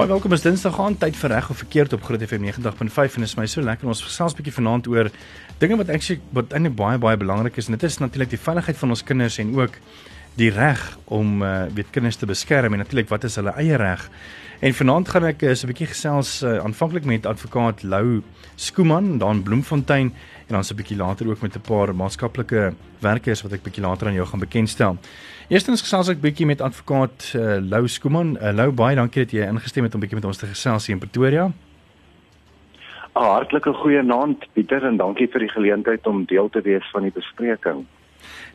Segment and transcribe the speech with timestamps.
[0.00, 0.94] Baie welkom is Dinsdag aan.
[0.96, 4.00] Tyd vir reg of verkeerd op Groot FM 90.5 en is my so lekker ons
[4.00, 5.10] gesels 'n bietjie vanaand oor
[5.60, 7.68] dinge wat eintlik wat eintlik baie baie belangrik is.
[7.68, 9.76] En dit is natuurlik die veiligheid van ons kinders en ook
[10.34, 14.10] die reg om uh, weet kinders te beskerm en natuurlik wat is hulle eie reg.
[14.60, 18.22] En vanaand gaan ek uh, so 'n bietjie gesels uh, aanvanklik met advokaat Lou
[18.56, 20.12] Skooman daar in Bloemfontein
[20.48, 23.82] en dan so 'n bietjie later ook met 'n paar maatskaplike werkers wat ek bietjie
[23.82, 24.98] later aan jou gaan bekendstel.
[25.48, 28.36] Eerstens gesels ek bietjie met advokaat uh, Lou Skooman.
[28.36, 30.94] Uh, Lou, baie dankie dat jy ingestem het om bietjie met ons te gesels hier
[30.94, 31.52] in Pretoria.
[33.16, 37.02] 'n Hartlike goeie aand Pieter en dankie vir die geleentheid om deel te wees van
[37.02, 37.86] die bespreking.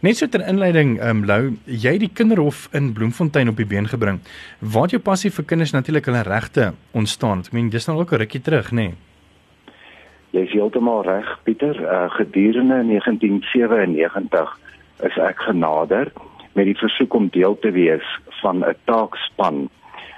[0.06, 3.66] Net so ter inleiding, ehm um, Lou, jy het die kinderhof in Bloemfontein op die
[3.66, 4.20] been gebring.
[4.60, 7.42] Waar het jou passie vir kinders natuurlik hulle regte ontstaan?
[7.48, 8.76] Ek meen, dis nou ook 'n rukkie terug, nê?
[8.76, 8.94] Nee?
[10.30, 11.82] Jy is heeltemal reg, Pieter.
[11.82, 14.60] Uh, gedurende 1997
[15.10, 16.12] is ek genader
[16.54, 18.06] met die versoek om deel te wees
[18.42, 19.70] van 'n taakspan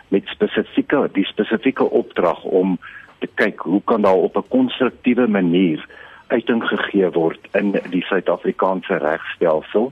[0.08, 2.78] met spesifieke die spesifieke opdrag om
[3.20, 5.80] te kyk hoe kan daar op 'n konstruktiewe manier
[6.28, 9.92] uiting gegee word in die Suid-Afrikaanse regstelsel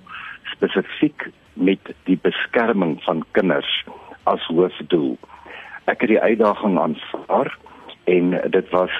[0.52, 3.72] spesifiek met die beskerming van kinders
[4.24, 5.16] as hoofdoel.
[5.86, 7.54] Ek het die uitdaging aanvaar
[8.12, 8.92] en dit was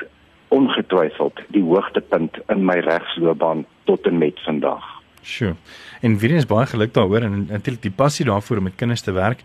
[0.48, 4.95] ongetwyfeld die hoogtepunt in my regsloopbaan tot en met vandag.
[5.26, 5.56] Sjoe.
[6.02, 9.12] En weer eens baie geluk daaroor en natuurlik die passie daarvoor om met kinders te
[9.12, 9.42] werk.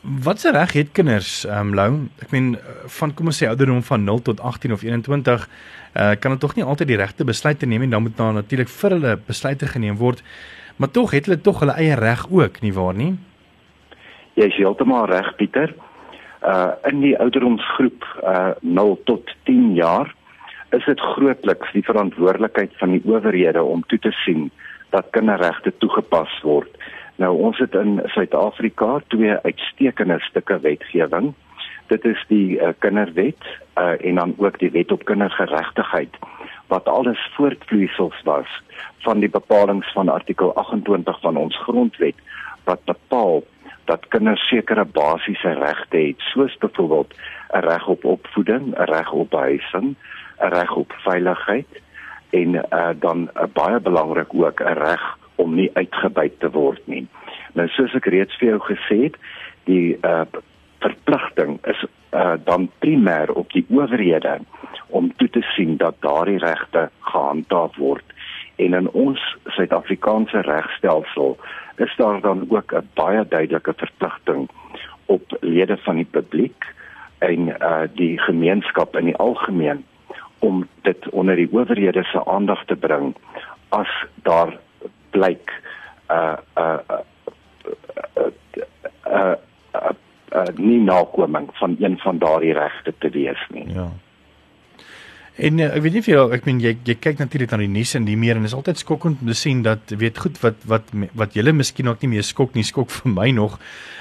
[0.00, 1.90] Wat se reg het kinders, ehm um, Lou?
[2.22, 2.54] Ek meen
[3.00, 6.54] van kom ons sê ouderdom van 0 tot 18 of 21 uh, kan hulle tog
[6.56, 9.98] nie altyd die regte besluite neem en dan moet daar natuurlik vir hulle besluite geneem
[9.98, 10.22] word.
[10.76, 13.12] Maar tog het hulle tog hulle eie reg ook, nie waar nie?
[14.38, 15.74] Jy is heeltemal reg, Pieter.
[16.40, 20.14] Uh in die ouderdomsgroep uh 0 tot 10 jaar
[20.70, 24.50] is dit grootliks die verantwoordelikheid van die owerhede om toe te sien
[24.90, 26.70] dat kinderregte toegepas word.
[27.16, 31.34] Nou ons het in Suid-Afrika twee uitstekende stukke wetgewing
[31.90, 33.46] dit is die uh, kinderwet
[33.78, 36.18] uh, en dan ook die wet op kindergeregtigheid
[36.70, 38.50] wat alles voortvloeisels was
[39.06, 42.14] van die bepalinge van artikel 28 van ons grondwet
[42.64, 43.42] wat bepaal
[43.90, 47.14] dat kinders sekere basiese regte het soos byvoorbeeld
[47.50, 49.96] 'n reg op opvoeding, 'n reg op behuising,
[50.38, 51.82] 'n reg op veiligheid
[52.30, 57.06] en uh, dan uh, baie belangrik ook 'n reg om nie uitgebuit te word nie.
[57.52, 59.16] Nou soos ek reeds vir jou gesê het,
[59.64, 60.22] die uh,
[60.78, 64.38] verpligting is uh, dan primêr op die owerhede
[64.86, 68.04] om toe te sien dat daardie regte gehandhaaf word
[68.56, 69.20] en in ons
[69.56, 71.36] Suid-Afrikaanse regstelsel
[71.76, 74.48] is daar dan ook 'n baie duidelike verpligting
[75.06, 76.64] op lede van die publiek
[77.18, 79.84] en uh die gemeenskap in die algemeen
[80.40, 83.14] om dit onder die owerhede se aandag te bring
[83.68, 83.90] as
[84.26, 84.56] daar
[85.10, 85.52] blyk
[86.10, 87.02] uh uh uh,
[88.16, 88.30] uh, uh,
[89.06, 89.34] uh,
[89.74, 89.90] uh
[90.34, 93.66] uh, nie nakoming van een van daardie regte te wees nie.
[93.74, 93.90] Ja.
[95.40, 97.70] En uh, ek weet nie of jy ek meen jy jy kyk natuurlik na die
[97.70, 100.66] nuus en die meer en is altyd skokkend om te sien dat weet goed wat
[100.68, 103.56] wat wat julle miskien ook nie meer skok nie skok vir my nog.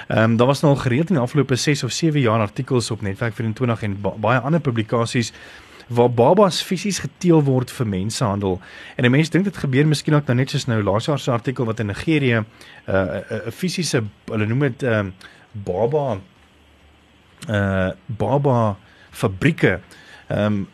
[0.10, 2.92] Ehm um, daar was nou al gereeld in die afgelope 6 of 7 jaar artikels
[2.92, 5.34] op Netwerk 24 en ba baie ander publikasies
[5.90, 8.60] waar babas fisies geteel word vir mensenhandel.
[8.96, 11.32] En 'n mens dink dit gebeur miskien ook nou net soos nou laas jaar se
[11.32, 12.46] artikel wat in Nigerië 'n
[12.88, 15.12] uh, 'n uh, fisiese hulle noem dit ehm uh,
[15.52, 16.20] baba
[17.50, 18.78] uh baba
[19.12, 19.80] fabrieke
[20.28, 20.68] ehm um,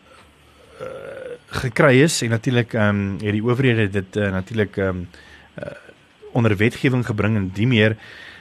[1.47, 5.07] gekry is en natuurlik ehm um, het die owerhede dit uh, natuurlik ehm um,
[5.59, 5.71] uh,
[6.31, 7.95] onder wetgewing gebring en die meer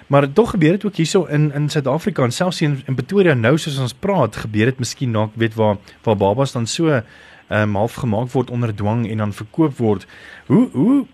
[0.06, 3.59] maar tog gebeur dit ook hierso in in Suid-Afrika en selfs in, in Pretoria nou
[3.59, 7.04] soos ons praat gebeur dit miskien na weet waar waar babas dan so ehm
[7.48, 10.06] um, half gemaak word onder dwang en dan verkoop word
[10.47, 11.06] hoe hoe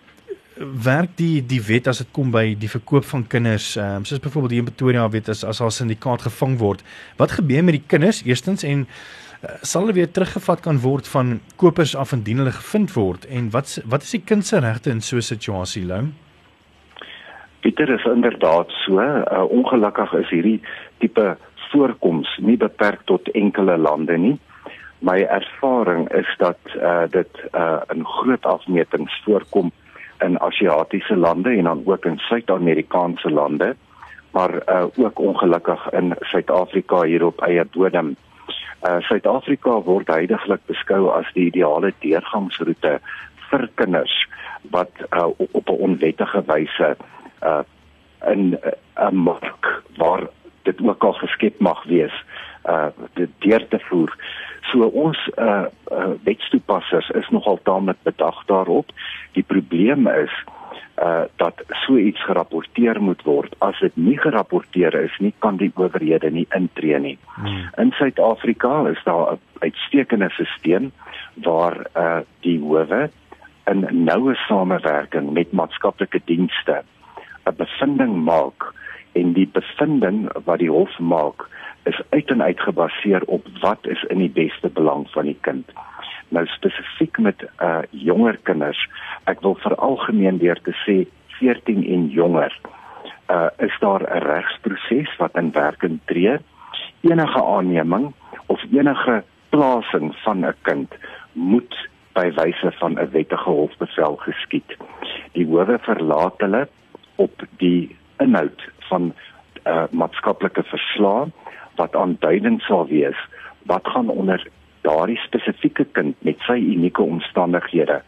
[0.60, 4.20] werk die die wet as dit kom by die verkoop van kinders, ehm um, soos
[4.20, 6.84] byvoorbeeld hier in Pretoria weet as as haar syndikaat gevang word.
[7.16, 11.40] Wat gebeur met die kinders eerstens en uh, sal hulle weer teruggevat kan word van
[11.56, 15.00] kopers af indien hulle gevind word en wat wat is die kind se regte in
[15.00, 16.10] so 'n situasie, Lou?
[17.60, 20.60] Pieter is inderdaad so, uh, ongelukkig is hierdie
[20.98, 21.36] tipe
[21.70, 24.38] voorkoms nie beperk tot enkele lande nie.
[25.04, 29.70] My ervaring is dat uh, dit uh, in groot afmetings voorkom
[30.24, 33.74] in Asiatiese lande en dan ook in Suid-Amerikaanse lande,
[34.30, 38.16] maar uh, ook ongelukkig in Suid-Afrika hier op eie bodem.
[38.80, 42.98] Uh Suid-Afrika word heidaglik beskou as die ideale deurgangsroete
[43.50, 44.14] vir kinders
[44.72, 47.19] wat uh, op 'n onwettige wyse uh
[48.26, 48.58] in 'n
[48.98, 50.28] uh, mark waar
[50.62, 52.25] dit ook al geskep mag wees
[52.69, 54.16] uh dit deur te voer.
[54.70, 58.92] So ons uh, uh wetstoepassers is nogal taamlik bedag daarop.
[59.32, 60.34] Die probleem is
[61.02, 63.54] uh dat so iets gerapporteer moet word.
[63.58, 67.19] As dit nie gerapporteer is nie, kan die owerhede nie intree nie.
[67.34, 67.69] Hmm.
[67.76, 70.90] In Suid-Afrika is daar 'n uitstekende stelsel
[71.34, 73.10] waar uh die howe
[73.64, 76.82] in noue samewerking met maatskaplike dienste
[77.50, 78.73] 'n bevinding maak
[79.12, 81.49] en die bevinding wat die hof maak
[81.82, 85.70] is uit en uit gebaseer op wat is in die beste belang van die kind.
[86.29, 88.81] Nou spesifiek met uh jonger kinders,
[89.25, 90.97] ek wil veralgemeen weer te sê
[91.41, 92.55] 14 en jonger,
[93.31, 96.38] uh is daar 'n regsproses wat in werking tree.
[97.00, 98.12] Enige aanneming
[98.46, 100.94] of enige plasing van 'n kind
[101.32, 101.75] moet
[102.12, 104.76] by wyse van 'n wettige hofbevel geskied.
[105.32, 106.69] Die howe verlaat hulle
[107.25, 109.12] op die inhoud van
[109.64, 111.28] uh maatskaplike verslae
[111.81, 113.19] wat aanduidend sal wees
[113.69, 114.46] wat gaan onder
[114.87, 118.00] daardie spesifieke kind met sy unieke omstandighede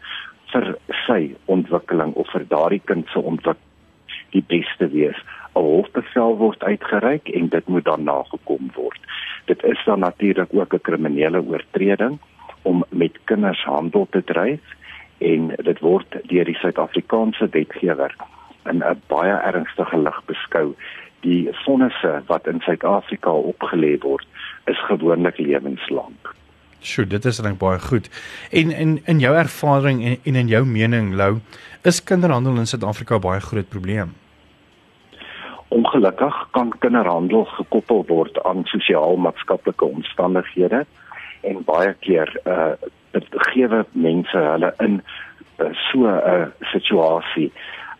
[0.53, 0.73] vir
[1.05, 3.69] sy ontwikkeling of vir daardie kind se ontwikkeling
[4.33, 5.17] die beste wees.
[5.55, 9.01] 'n Hofbevel word uitgereik en dit moet dan nagekom word.
[9.45, 12.19] Dit is dan natuurlik ook 'n kriminele oortreding
[12.61, 14.61] om met kinders handel te dryf
[15.17, 18.15] en dit word deur die Suid-Afrikaanse wetgewer
[18.69, 20.75] in 'n baie ernstige lig beskou.
[21.21, 24.27] Die vonnisse wat in Suid-Afrika opgelê word,
[24.65, 26.33] is gewoonlik lewenslank.
[26.83, 28.09] Sjoe, dit is net baie goed.
[28.51, 31.39] En in in jou ervaring en, en in jou mening, Lou,
[31.83, 34.15] is kinderhandel in Suid-Afrika baie groot probleem?
[35.67, 40.85] Ongelukkig kan kinderhandel gekoppel word aan sosiaal-maatskaplike omstandighede
[41.41, 42.73] en baie keer uh
[43.13, 45.01] dit gee mense hulle in
[45.61, 47.51] uh, so 'n uh, situasie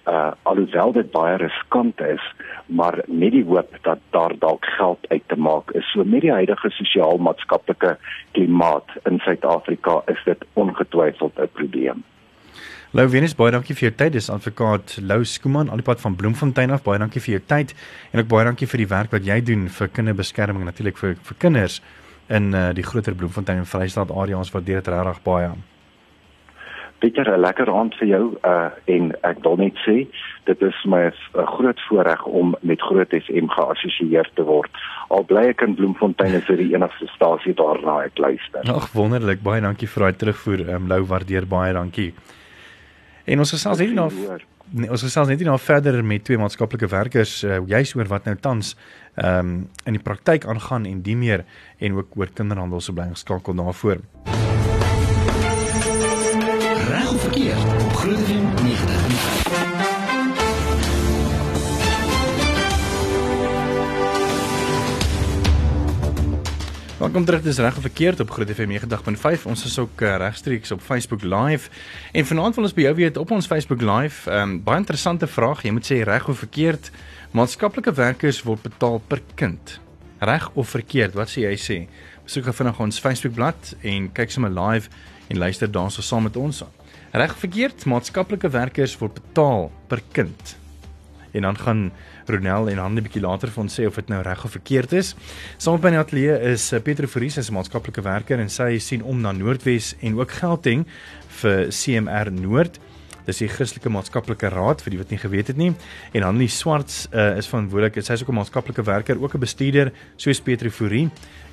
[0.07, 2.23] uh alhoewel dit baie riskant is
[2.65, 6.31] maar met die hoop dat daar dalk geld uit te maak is so met die
[6.31, 7.97] huidige sosiaal-maatskaplike
[8.31, 12.03] klimaat in Suid-Afrika is dit ongetwyfeld 'n probleem.
[12.93, 14.11] Lou Venus baie dankie vir jou tyd.
[14.13, 16.83] Dis advokaat Lou Skooman aan die pad van Bloemfontein af.
[16.83, 17.73] Baie dankie vir jou tyd
[18.11, 21.37] en ook baie dankie vir die werk wat jy doen vir kinderbeskerming natuurlik vir vir
[21.37, 21.81] kinders
[22.29, 25.49] in uh, die groter Bloemfontein en Vrystaat area ons waardeer dit regtig baie.
[27.03, 30.07] Pieter, 'n lekker aand vir jou uh en ek wil net sê
[30.47, 34.71] dit is my 'n groot voorreg om met Groot FM geassosieer te word.
[35.09, 38.63] Al bly ek in Bloemfontein is dit die enigste stasie daarna ek luister.
[38.71, 40.59] Ag wonderlik, baie dankie vir daai terugvoer.
[40.59, 42.13] Ehm um, Lou waardeer baie dankie.
[43.25, 44.09] En ons gesels hierdie nou
[44.71, 48.35] nee, ons gesels net nou verder met twee maatskaplike werkers uh, juis oor wat nou
[48.35, 48.77] tans
[49.15, 51.43] ehm um, in die praktyk aangaan en die meer
[51.79, 53.99] en ook oor kinderhandel se bly geskakel daarvoor.
[54.23, 54.42] Reg
[67.03, 69.41] Welkom terug dis reg of verkeerd op Groot FM 90.5.
[69.43, 71.69] Ons is ook uh, regstreeks op Facebook Live.
[72.11, 75.27] En vanaand wil ons by jou weet op ons Facebook Live, ehm um, baie interessante
[75.27, 75.65] vraag.
[75.67, 76.91] Jy moet sê reg of verkeerd.
[77.35, 79.75] Maatskaplike werkers word betaal per kind.
[80.23, 81.19] Reg of verkeerd?
[81.19, 81.77] Wat sê jy sê?
[82.23, 84.87] Besoek vinnig ons Facebook bladsy en kyk sommer live
[85.27, 86.63] en luister daarso saam met ons.
[87.11, 87.83] Reg of verkeerd?
[87.83, 90.55] Maatskaplike werkers word betaal per kind.
[91.33, 91.89] En dan gaan
[92.27, 95.13] Ronel en Hande bietjie later ons sê of dit nou reg of verkeerd is.
[95.57, 98.77] Saam by die ateljee is eh, Pieter Fourie, sy is 'n maatskaplike werker en sy
[98.79, 100.85] sien om na Noordwes en ook Gauteng
[101.41, 102.79] vir CMR Noord.
[103.25, 105.71] Dis die Christelike Maatskaplike Raad vir die wat nie geweet het nie.
[106.13, 108.03] En Hanlie Swarts uh, is verantwoordelik.
[108.03, 111.09] Sy is ook 'n maatskaplike werker, ook 'n bestuurder soos Pieter Fourie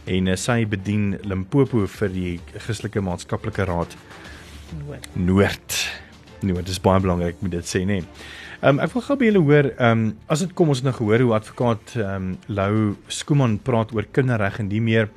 [0.07, 3.97] en uh, sy bedien Limpopo vir die Christelike Maatskaplike Raad
[4.87, 5.07] Noord.
[5.15, 5.91] Noord.
[6.41, 8.01] Noord, dis baie belangrik moet dit sê, nê.
[8.01, 8.05] Nee.
[8.61, 10.85] Ehm um, ek wil gou by julle hoor, ehm um, as dit kom ons het
[10.85, 15.09] nou gehoor hoe advokaat ehm um, Lou Skooman praat oor kinderreg en die meer.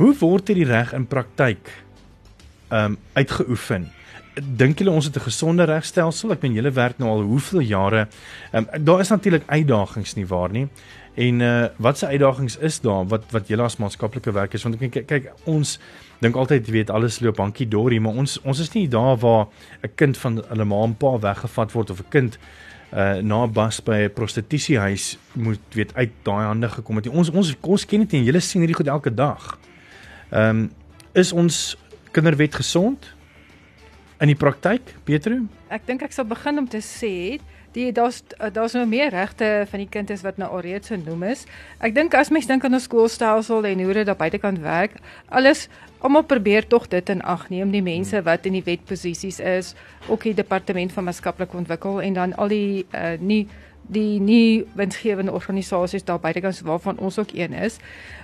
[0.00, 3.86] Hoe word hierdie reg in praktyk ehm um, uitgeoefen?
[4.34, 6.32] Dink julle ons het 'n gesonde regstelsel?
[6.32, 8.08] Ek meen julle werk nou al hoeveel jare.
[8.50, 10.66] Ehm um, daar is natuurlik uitdagings nie waar nie.
[11.14, 15.06] En uh wat se uitdagings is daar wat wat julle as maatskaplike werkers want ek
[15.06, 15.78] kyk, ons
[16.18, 19.46] dink altyd weet alles loop hankie dorie maar ons ons is nie daar waar
[19.82, 22.38] 'n kind van hulle ma en pa weggevat word of 'n kind
[22.90, 27.08] uh na bas by 'n prostitusiehuis moet weet uit daai hande gekom het.
[27.08, 29.58] Ons ons ons ken dit en julle sien hierdie goed elke dag.
[30.30, 30.70] Ehm um,
[31.12, 31.76] is ons
[32.12, 33.14] kinderwet gesond
[34.20, 35.46] in die praktyk, Petro?
[35.68, 37.40] Ek dink ek sal begin om te sê
[37.72, 41.46] die daar's daar's nou meer regte van die kind is wat nou alreeds genoem is.
[41.78, 45.68] Ek dink as mens dink aan 'n skoolstelsel en hoe dit daar buitekant werk, alles
[46.00, 48.24] almal probeer tog dit in ag neem die mense hmm.
[48.24, 49.74] wat in die wetposisies is
[50.08, 53.46] ook die departement van maatskaplike ontwikkel en dan al die uh, nie
[53.90, 57.76] die nie winsgewende organisasies daar buitekant waarvan ons ook een is.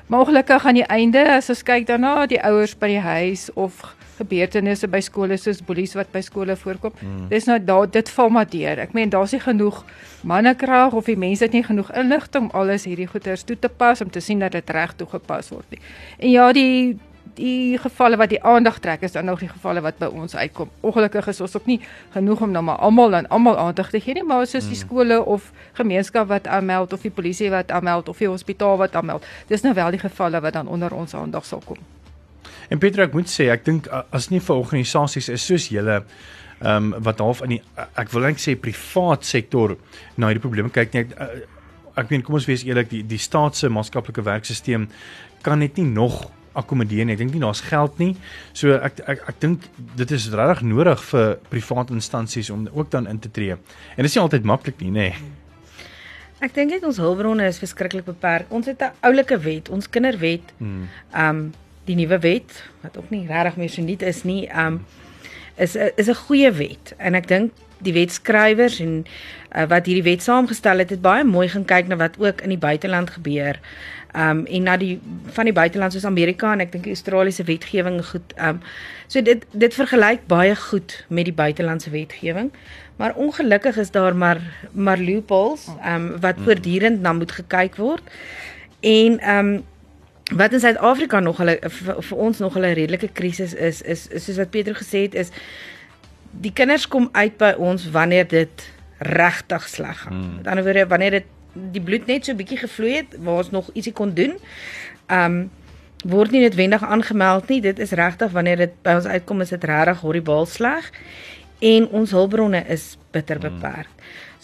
[0.07, 3.81] Maar ongelukkig aan die einde as ons kyk daarna die ouers by die huis of
[4.17, 6.95] gebeurtenisse by skole soos boelies wat by skole voorkom.
[7.01, 7.27] Mm.
[7.33, 8.81] Dis nou daar dit val maar deur.
[8.87, 9.83] Ek meen daar's nie genoeg
[10.23, 14.01] mannekrag of die mense het nie genoeg inligting om alles hierdie goeders toe te pas
[14.01, 15.83] om te sien dat dit reg toegepas word nie.
[16.19, 16.97] En ja, die
[17.35, 20.71] die gevalle wat die aandag trek is dan nog die gevalle wat by ons uitkom.
[20.81, 21.81] Ongelukkig is ons ook nie
[22.15, 24.87] genoeg om nou maar almal dan almal aandag te gee nie, maar soos die hmm.
[24.89, 29.27] skole of gemeenskap wat aanmeld of die polisie wat aanmeld of die hospitaal wat aanmeld.
[29.47, 31.79] Dis nou wel die gevalle wat dan onder ons aandag sal kom.
[32.69, 36.03] En Petra, ek moet sê, ek dink as nie vir organisasies is soos julle
[36.57, 37.61] ehm um, wat half in die
[38.01, 39.75] ek wil net sê privaat sektor
[40.17, 41.03] na hierdie probleme kyk nie.
[41.05, 41.45] Ek,
[42.01, 44.87] ek meen kom ons wees eerlik, die die staatse maatskaplike werkstelsel
[45.45, 46.25] kan net nie nog
[46.57, 47.15] akkommodeer nie.
[47.17, 48.13] Ek dink nie daar's geld nie.
[48.53, 53.07] So ek ek ek dink dit is regtig nodig vir private instansies om ook dan
[53.07, 53.53] in te tree.
[53.53, 55.11] En dit is nie altyd maklik nie, nê.
[55.11, 55.35] Nee.
[56.45, 58.51] Ek dink net ons hulpbronne is verskriklik beperk.
[58.53, 60.53] Ons het 'n oulike wet, ons kinderwet.
[60.59, 60.89] Hmm.
[61.15, 61.53] Um
[61.87, 62.51] die nuwe wet
[62.83, 64.85] wat ook nie regtig meer so nuut is nie, um
[65.57, 69.05] is is 'n goeie wet en ek dink die wetskrywers en
[69.57, 72.55] uh, wat hierdie wet saamgestel het, het baie mooi gaan kyk na wat ook in
[72.55, 73.61] die buiteland gebeur
[74.17, 74.97] um en na die
[75.37, 78.61] van die buiteland soos Amerika en ek dink die Australiese wetgewing goed um
[79.07, 82.51] so dit dit vergelyk baie goed met die buitelandse wetgewing
[82.97, 84.41] maar ongelukkig is daar maar
[84.73, 86.45] maar loopholes um wat mm.
[86.45, 88.15] voortdurend na moet gekyk word
[88.81, 89.57] en um
[90.35, 94.25] wat in Suid-Afrika nog hulle vir, vir ons nog 'n redelike krisis is, is is
[94.25, 95.31] soos wat Petro gesê het is
[96.31, 100.17] die kinders kom uit by ons wanneer dit regtig sleg gaan.
[100.17, 100.37] Mm.
[100.37, 101.25] Met ander woorde wanneer dit
[101.73, 104.37] die bloed net so bietjie gevloei het waar ons nog ietsie kon doen.
[105.13, 105.51] Um
[106.07, 107.61] word nie noodwendig aangemeld nie.
[107.61, 110.91] Dit is regtig wanneer dit by ons uitkom is dit regtig horribaal sleg
[111.65, 113.49] en ons hulpbronne is bitter hmm.
[113.49, 113.89] beperk.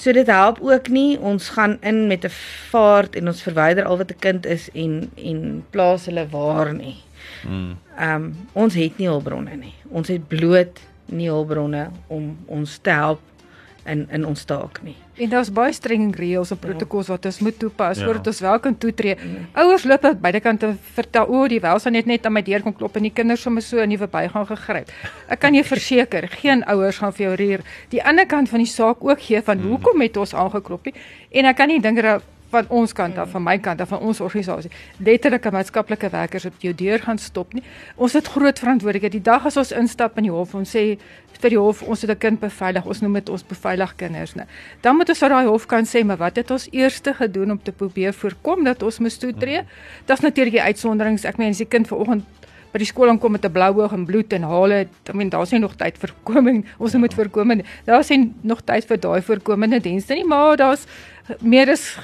[0.02, 2.34] So dit help ook nie ons gaan in met 'n
[2.70, 6.96] vaart en ons verwyder al wat 'n kind is en en plaas hulle waar nie.
[7.46, 7.76] Mm.
[8.00, 9.74] Um ons het nie hulpbronne nie.
[9.88, 13.20] Ons het bloot nie hulpbronne om ons te help
[13.84, 14.96] in in ons taak nie.
[15.20, 18.06] En daar's baie streng reëls en protokols wat ons moet toepas ja.
[18.08, 19.16] voordat ons wel kan toetree.
[19.16, 19.42] Ja.
[19.62, 22.72] Ouers loop aan beide kante vertel o, die welstand het net aan my deur kom
[22.76, 24.92] klop en die kinders sommer so in die verbygang gegryp.
[25.28, 28.70] Ek kan jou verseker, geen ouers gaan vir jou rier die ander kant van die
[28.70, 29.74] saak ook gee van mm.
[29.74, 30.96] hoekom het ons aangeklop nie.
[31.36, 34.02] En ek kan nie dink dat van ons kant af, van my kant af, van
[34.04, 37.64] ons organisasie, letterlike maatskaplike werkers op jou deur gaan stop nie.
[37.96, 39.16] Ons het groot verantwoordelikheid.
[39.16, 40.84] Die dag as ons instap in die hof, ons sê
[41.42, 44.46] vir die hof, ons het 'n kind beveilig, ons noem dit ons beveilig kinders, né.
[44.80, 47.62] Dan moet ons vir daai hof kan sê, maar wat het ons eers gedoen om
[47.62, 49.62] te probeer voorkom dat ons moes toetree?
[50.06, 51.24] Dit's natuurlik die uitsonderings.
[51.24, 52.24] Ek meen as die kind vanoggend
[52.72, 55.52] by die skool aankom met 'n blou oog en bloed en hale, I mean daar's
[55.52, 56.64] nie nog tyd vir voorkoming.
[56.78, 56.98] Ons ja.
[56.98, 57.62] moet voorkom.
[57.84, 60.86] Daar's nie nog tyd vir daai voorkomende dienste nie, maar daar's
[61.40, 61.98] meer is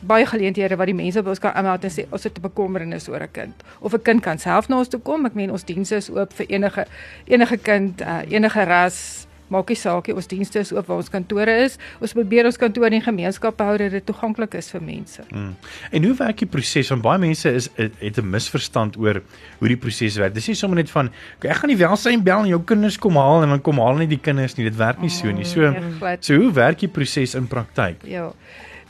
[0.00, 3.08] baie geleenthede wat die mense by ons kan aanmeld en sê ons het 'n bekommernis
[3.08, 5.26] oor 'n kind of 'n kind kan self na ons toe kom.
[5.26, 6.86] Ek meen ons dienste is oop vir enige
[7.26, 9.26] enige kind, uh, enige ras.
[9.52, 11.76] Maak nie saak nie, ons dienste is oop waar ons kantore is.
[12.00, 15.24] Ons probeer ons kantore in gemeenskappe hou dat dit toeganklik is vir mense.
[15.30, 15.52] Mm.
[15.90, 16.88] En hoe werk die proses?
[16.94, 19.22] Want baie mense is het 'n misverstand oor
[19.58, 20.34] hoe die proses werk.
[20.34, 21.10] Dis nie sommer net van
[21.40, 24.08] ek gaan die welsyn bel en jou kinders kom haal en dan kom haal net
[24.08, 24.64] die kinders nie.
[24.64, 25.44] Dit werk nie so nie.
[25.44, 27.96] So mm, so hoe werk die proses in praktyk?
[28.04, 28.32] Ja.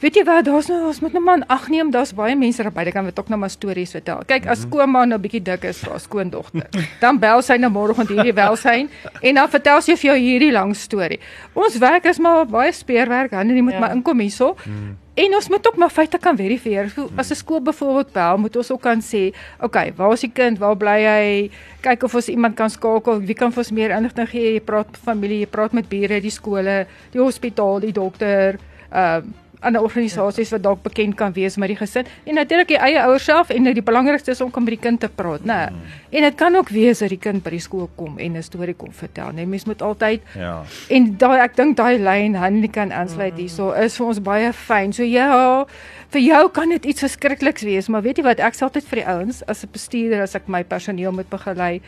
[0.04, 2.74] Weet jy wat, daar's nou ons moet nou maar ag neem, daar's baie mense daar
[2.76, 4.18] buite kan wat ook nou maar stories vertel.
[4.28, 4.66] Kyk, as mhm.
[4.66, 6.66] skoonma nou bietjie dik is vir haar skoondogter,
[7.00, 8.90] dan bel sy nou môre gaan hierdie welsyn
[9.22, 11.16] en dan vertel sy vir jou hierdie lang storie.
[11.56, 13.80] Ons werk is maar baie speurwerk, dan jy moet ja.
[13.80, 14.50] maar inkom hierso.
[14.66, 14.92] Hmm.
[15.24, 16.90] En ons moet ook maar feite kan verifieer.
[17.16, 20.32] As 'n skool byvoorbeeld bel, moet ons ook kan sê, "Oké, okay, waar is die
[20.32, 20.58] kind?
[20.58, 21.50] Waar bly hy?
[21.80, 23.20] Kyk of ons iemand kan skakel.
[23.20, 24.52] Wie kan vir ons meer inligting gee?
[24.52, 28.58] Jy praat met familie, jy praat met bure, die skole, die hospitaal, die dokter,
[28.92, 32.78] ehm uh, ander organisasies wat dalk bekend kan wees met die gesin en natuurlik die
[32.78, 35.70] eie ouers self en die belangrikste is om kom met die kind te praat, né?
[35.70, 35.94] Mm.
[36.10, 38.74] En dit kan ook wees dat die kind by die skool kom en 'n storie
[38.74, 39.46] kom vertel, né?
[39.46, 40.62] Mens moet altyd Ja.
[40.88, 43.38] En daai ek dink daai lyn Hanlie kan aansluit mm.
[43.38, 44.92] hierso is vir ons baie fyn.
[44.92, 45.64] So ja,
[46.10, 48.40] vir jou kan dit iets verskrikliks wees, maar weet jy wat?
[48.40, 51.80] Ek sê altyd vir die ouens as 'n bestuurder as ek my personeel moet begelei,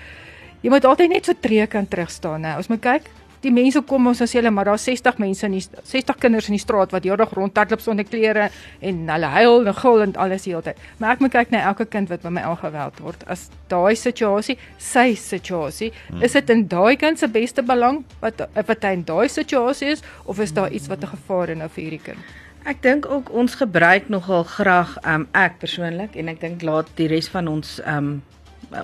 [0.62, 2.56] jy moet altyd net so tree kan terug staan, né?
[2.56, 3.02] Ons moet kyk
[3.46, 6.56] die mense kom ons as hulle maar daar's 60 mense in die 60 kinders in
[6.56, 8.48] die straat wat heeldag rondhardloop sonder klere
[8.80, 10.80] en hulle huil en gil en alles die hele tyd.
[11.00, 13.26] Maar ek moet kyk na elke kind wat by my aangeweld word.
[13.30, 16.24] As daai situasie, sy situasie, hmm.
[16.26, 20.04] is dit in daai kind se beste belang wat wat hy in daai situasie is
[20.24, 22.34] of is daar iets wat 'n gevaar is nou vir hierdie kind?
[22.66, 27.06] Ek dink ook ons gebruik nogal graag um ek persoonlik en ek dink laat die
[27.06, 28.22] res van ons um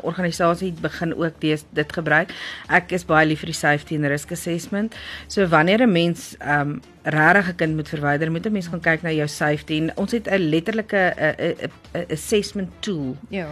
[0.02, 2.32] organisasie begin ook dis dit gebruik.
[2.68, 4.94] Ek is baie lief vir die safety and risk assessment.
[5.28, 8.80] So wanneer 'n mens ehm um, regtig 'n kind moet verwyder, moet 'n mens gaan
[8.80, 11.70] kyk na jou safety en ons het 'n letterlike 'n
[12.10, 13.16] assessment tool.
[13.28, 13.46] Ja.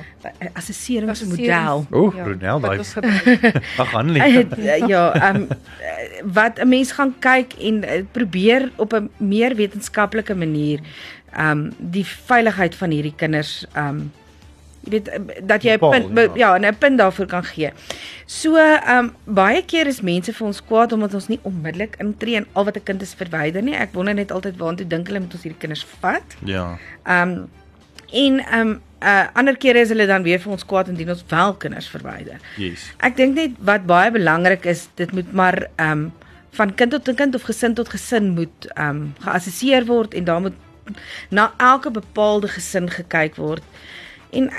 [0.53, 1.87] assesseringsmodel.
[1.91, 3.53] O, Ja, Brunel wat daai.
[3.83, 4.49] Ag Annelie.
[4.49, 5.49] Eh, ja, ehm um,
[6.33, 10.81] wat 'n mens gaan kyk en uh, probeer op 'n meer wetenskaplike manier
[11.33, 14.13] ehm um, die veiligheid van hierdie kinders ehm um,
[14.91, 16.57] weet eh, dat jy 'n punt be- ja.
[16.57, 17.71] ja, 'n punt daarvoor kan gee.
[18.27, 22.37] So ehm um, baie keer is mense vir ons kwaad omdat ons nie onmiddellik intree
[22.37, 23.75] en al wat 'n kind is verwyder nie.
[23.75, 26.37] Ek wonder net altyd waantoe dink hulle moet ons hierdie kinders vat?
[26.45, 26.79] Ja.
[27.05, 27.49] Ehm um,
[28.13, 31.25] en ehm um, uh, ander kere is hulle dan weer vir ons kwaad indien ons
[31.29, 32.41] wel kinders verwyder.
[32.57, 32.91] Yes.
[32.99, 36.11] Ek dink net wat baie belangrik is, dit moet maar ehm um,
[36.51, 40.41] van kind tot kind of gesin tot gesin moet ehm um, geassesseer word en daar
[40.41, 40.57] moet
[41.31, 43.63] na elke bepaalde gesin gekyk word.
[44.31, 44.51] En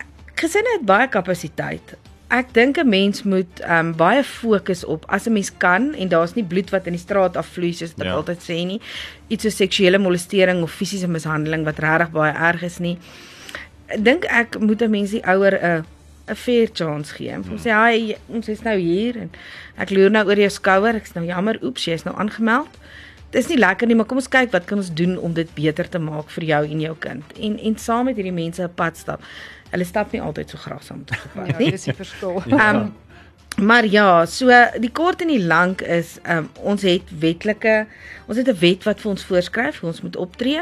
[0.42, 1.96] gesinne het baie kapasiteit.
[2.32, 6.08] Ek dink 'n mens moet ehm um, baie fokus op as 'n mens kan en
[6.08, 8.14] daar's nie bloed wat in die straat afvloei soos ek Ja.
[8.14, 8.80] altyd sê nie.
[9.28, 12.98] Iets so seksuele molestering of fisiese mishandeling wat regtig baie erg is nie.
[14.00, 15.86] Dink ek moet 'n mens die ouer 'n
[16.30, 17.30] 'n fair chance gee.
[17.30, 19.30] En hom sê hy ons is nou hier en
[19.78, 20.96] ek loer nou oor jou skouer.
[20.96, 22.70] Ek's nou jammer, oeps, jy is nou aangemeld.
[23.32, 25.90] Dis nie lekker nie, maar kom ons kyk wat kan ons doen om dit beter
[25.90, 27.24] te maak vir jou en jou kind.
[27.40, 29.22] En en saam met hierdie mense 'n pad stap.
[29.72, 31.72] Hulle stap nie altyd so graag saam op pad Ja, nie.
[31.72, 32.42] dis die verskil.
[32.52, 32.58] Ja.
[32.74, 32.92] Ehm
[33.60, 34.48] maar ja, so
[34.80, 37.86] die kort en die lank is ehm um, ons het wetlike
[38.28, 40.62] ons het 'n wet wat vir ons voorskryf hoe ons moet optree.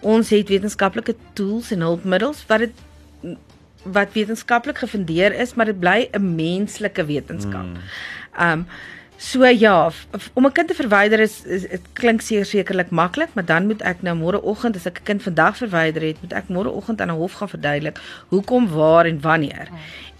[0.00, 2.72] Ons het wetenskaplike tools en hulpmiddels wat dit
[3.84, 7.66] wat wetenskaplik gefundeer is, maar dit bly 'n menslike wetenskap.
[8.38, 8.66] Ehm um,
[9.20, 9.90] so ja,
[10.34, 13.82] om 'n kind te verwyder is is- dit klink seker sekerlik maklik, maar dan moet
[13.82, 17.20] ek nou môreoggend as ek 'n kind vandag verwyder het, moet ek môreoggend aan 'n
[17.20, 17.98] hof gaan verduidelik
[18.28, 19.68] hoekom, waar en wanneer.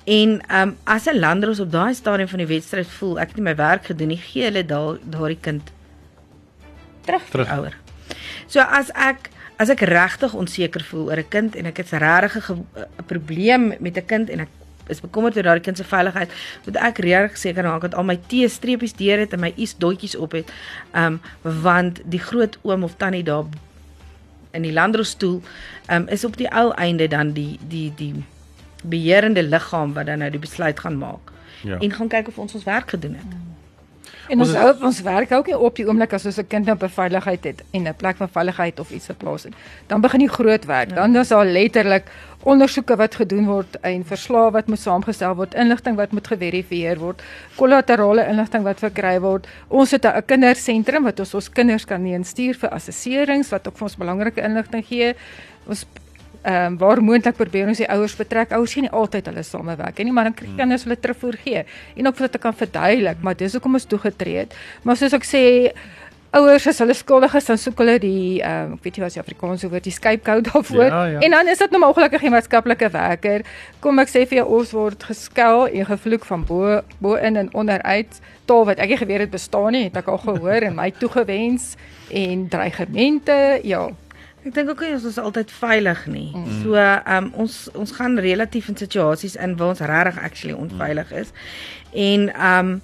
[0.04, 3.36] En ehm um, as 'n landros op daai stadium van die wedstryd voel ek het
[3.36, 5.62] nie my werk gedoen nie, gee hulle daal daardie kind
[7.04, 7.48] terug vir Terug.
[7.58, 7.74] ouer.
[8.46, 11.98] So as ek as ek regtig onseker voel oor 'n kind en ek het 'n
[11.98, 12.66] regtig 'n
[13.06, 14.48] probleem met 'n kind en ek
[14.90, 16.32] is bekommerd oor daardie kind se veiligheid,
[16.66, 20.16] moet ek regtig seker maak dat al my T-streepies deur het en my I's dotjies
[20.16, 20.50] op het.
[20.94, 23.44] Um want die groot oom of tannie daar
[24.50, 25.40] in die landrosstoel
[25.90, 28.14] um is op die ou einde dan die die die
[28.82, 31.30] beheerende liggaam wat dan nou die besluit gaan maak
[31.62, 31.76] Ja.
[31.78, 33.32] en gaan kyk of ons ons werk gedoen het.
[34.30, 36.66] En ons Ons- hou ons werk ook nie op die oomblik as ons 'n kind
[36.66, 39.52] nou op 'n veiligheid het en 'n plek van veiligheid of iets geplaas het.
[39.86, 40.94] Dan begin die groot werk.
[40.94, 42.04] Dan is daar letterlik
[42.42, 47.22] ondersoeke wat gedoen word en verslae wat moet saamgestel word, inligting wat moet geverifieer word,
[47.56, 49.46] kollaterale inligting wat verkry word.
[49.68, 53.82] Ons het 'n kindersentrum wat ons ons kinders kan instuur vir assesserings wat ook vir
[53.84, 55.14] ons belangrike inligting gee.
[55.66, 55.86] Ons
[56.42, 58.52] ehm um, waar moontlik probeer ons die ouers betrek.
[58.56, 61.64] Ouers sien nie altyd hulle samewerk nie, maar dan kry kinders hulle terugvoer gee
[61.96, 64.54] en ook vir dit te kan verduidelik, maar dis hoekom ons toegetree het.
[64.82, 65.42] Maar soos ek sê,
[66.30, 69.14] ouers as hulle skuldig is, dan soek hulle die ehm um, ek weet nie wat
[69.16, 70.84] die Afrikaanse woord die scapegoat daarvoor.
[70.86, 71.22] Ja, ja.
[71.26, 73.46] En dan is dit nou maar ongelukkig die maatskaplike werker.
[73.84, 77.50] Kom ek sê vir jou ons word geskel en gevloek van bo bo in en
[77.52, 78.20] onderuit.
[78.46, 81.74] Taal wat ek nie geweet het bestaan nie, het ek al gehoor en my toegewens
[82.08, 83.60] en dreigemente.
[83.66, 83.90] Ja.
[84.40, 86.30] Ek dink ook nie ons is altyd veilig nie.
[86.32, 86.62] Mm.
[86.62, 91.12] So ehm um, ons ons gaan relatief in situasies in waar ons regtig actually onveilig
[91.12, 91.34] is.
[91.92, 92.80] En ehm um,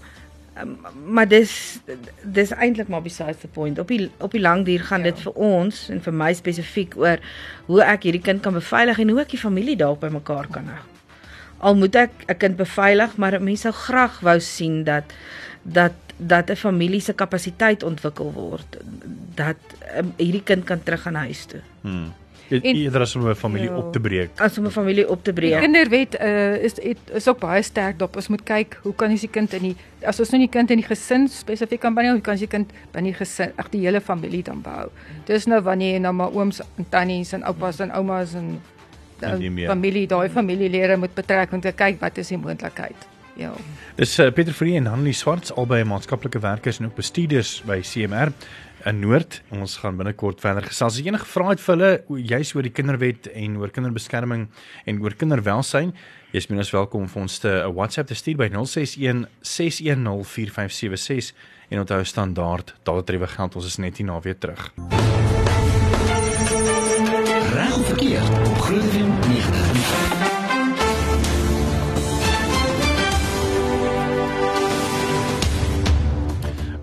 [0.61, 0.77] um,
[1.17, 1.81] maar dis
[2.23, 3.79] dis eintlik maar besides the point.
[3.79, 5.11] Op die op die lang duur gaan Ja.
[5.11, 7.19] dit vir ons en vir my spesifiek oor
[7.67, 10.69] hoe ek hierdie kind kan beveilig en hoe ek die familie daar by mekaar kan
[10.69, 10.85] hou.
[11.59, 15.05] Al moet ek 'n kind beveilig, maar mense sou graag wou sien dat
[15.63, 18.77] dat dat 'n familie se kapasiteit ontwikkel word
[19.35, 19.57] dat
[19.99, 21.61] um, hierdie kind kan terug gaan huis toe.
[21.81, 22.13] Hmm.
[22.49, 23.77] E- En- Eerder as om 'n familie Ja.
[23.77, 24.31] op te breek.
[24.41, 25.61] As om 'n familie op te Die breek.
[25.61, 28.17] kinderwet uh, is het, is ook baie sterk daarop.
[28.17, 29.77] Ons moet kyk hoe kan ons die kind in die
[30.07, 32.49] as ons nou nie kind in die gesin spesifiek kan behou, hoe kan ons die
[32.49, 34.89] kind binne die gesin, ag die hele familie dan behou.
[35.25, 38.61] Dis nou wanneer jy nou maar ooms en tannies en oupas en oumas en
[39.21, 39.69] En die meer.
[39.69, 42.95] familie, daai familielede moet betrek om te kyk wat is die moontlikheid.
[43.37, 43.53] Ja.
[43.97, 48.33] Dis uh, Pieter Vree en Hanlie Swarts, albei maatskaplike werkers en ook bestuurders by CMR
[48.89, 49.41] in Noord.
[49.53, 50.97] Ons gaan binnekort verder gesels.
[50.97, 54.47] As jy enige vrae het vir hulle juis oor die kinderwet en oor kinderbeskerming
[54.89, 55.93] en oor kinderwelsyn,
[56.33, 61.35] jy's minus welkom vir ons te 'n WhatsApp te stuur by 061 610 4576
[61.71, 63.57] en onthou standaard dalatrewe geld.
[63.57, 64.73] Ons is net hier na weer terug.
[67.53, 69.66] Reg verkeer op Groeneweg 90.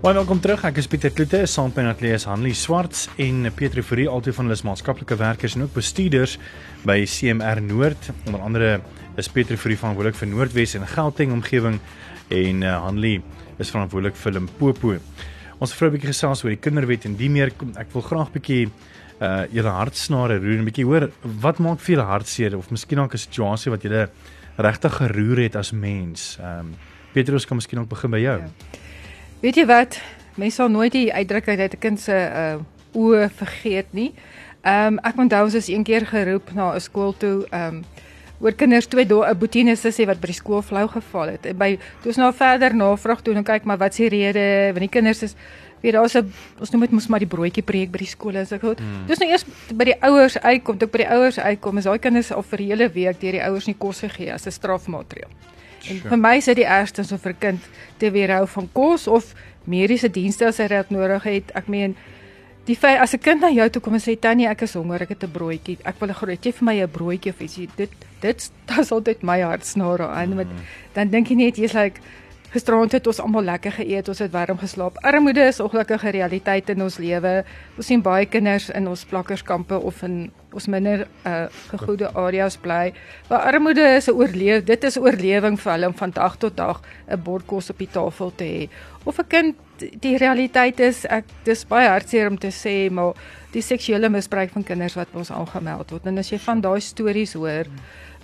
[0.04, 0.60] Baie welkom terug.
[0.68, 4.44] Ek is Pieter Kloete, saam met my atlees Hanlie Swarts en Pietro Fourie, albei van
[4.44, 6.34] hulle is maatskaplike werkers en ook bestuurders
[6.84, 8.68] by CMR Noord, onder andere
[9.16, 11.80] is vir die verantwoordelik vir Noordwes en Gauteng omgewing
[12.28, 13.22] en uh, Hanlie
[13.56, 14.98] is verantwoordelik vir Limpopo.
[15.56, 18.68] Ons vrou 'n bietjie gesels oor die kinderwet en die meer ek wil graag bietjie
[19.24, 21.08] uh julle hartsnare roer en bietjie hoor
[21.40, 24.10] wat maak vir julle hartseer of miskien ook 'n situasie wat julle
[24.58, 26.36] regtig geroer het as mens.
[26.36, 26.74] Ehm um,
[27.14, 28.40] Petrus kan miskien ook begin by jou.
[28.40, 28.83] Ja.
[29.44, 29.98] Weet jy wat?
[30.40, 32.56] Mense sal nooit die uitdrukking uit 'n kind se uh
[32.96, 34.14] oë vergeet nie.
[34.62, 37.84] Ehm um, ek onthou ons is een keer geroep na 'n skool toe ehm um,
[38.40, 41.46] oor kinders twee dae 'n boetie en sussie wat by die skool flou geval het.
[41.46, 44.80] En by toe ons nou verder navraag doen en kyk maar wat se rede want
[44.80, 45.34] die kinders is
[45.82, 48.52] weet daar's 'n ons noem dit mos maar die broodjie preek by die skole as
[48.52, 48.78] ek goed.
[48.78, 49.06] Hmm.
[49.06, 52.32] Dis nou eers by die ouers uitkom, toe by die ouers uitkom is daai kinders
[52.32, 55.28] al vir 'n hele week deur die ouers nie kos gegee as 'n strafmaatreël.
[55.88, 56.08] En sure.
[56.08, 57.60] vir my is dit die ergste om vir 'n kind
[57.96, 61.50] te weerhou van kos of mediese dienste as hy dit nodig het.
[61.54, 61.96] Ek meen
[62.64, 65.02] die feit as 'n kind na jou toe kom en sê tannie ek is honger,
[65.02, 65.78] ek het 'n broodjie.
[65.84, 67.68] Ek wil 'n grootjie vir my 'n broodjie of ietsie.
[67.76, 68.50] Dit dit
[68.88, 70.64] sal dit my hart snare aan met mm.
[70.92, 72.00] dan dink jy net jy's like
[72.54, 75.00] Gisterand het ons almal lekker geëet, ons het warm geslaap.
[75.02, 77.32] Armoede is ongelukkige realiteit in ons lewe.
[77.74, 82.92] Ons sien baie kinders in ons plakkerskampe of in ons minder uh gegoede areas bly.
[83.26, 86.80] Waar armoede is 'n oorleef, dit is oorlewing vir hulle om van dag tot dag
[87.10, 88.68] 'n bord kos op die tafel te hê.
[89.04, 89.56] Of 'n kind
[90.00, 93.14] die realiteit is ek dis baie hartseer om te sê, maar
[93.50, 96.06] die seksuele misbruik van kinders wat ons aangemeld word.
[96.06, 97.66] En as jy van daai stories hoor,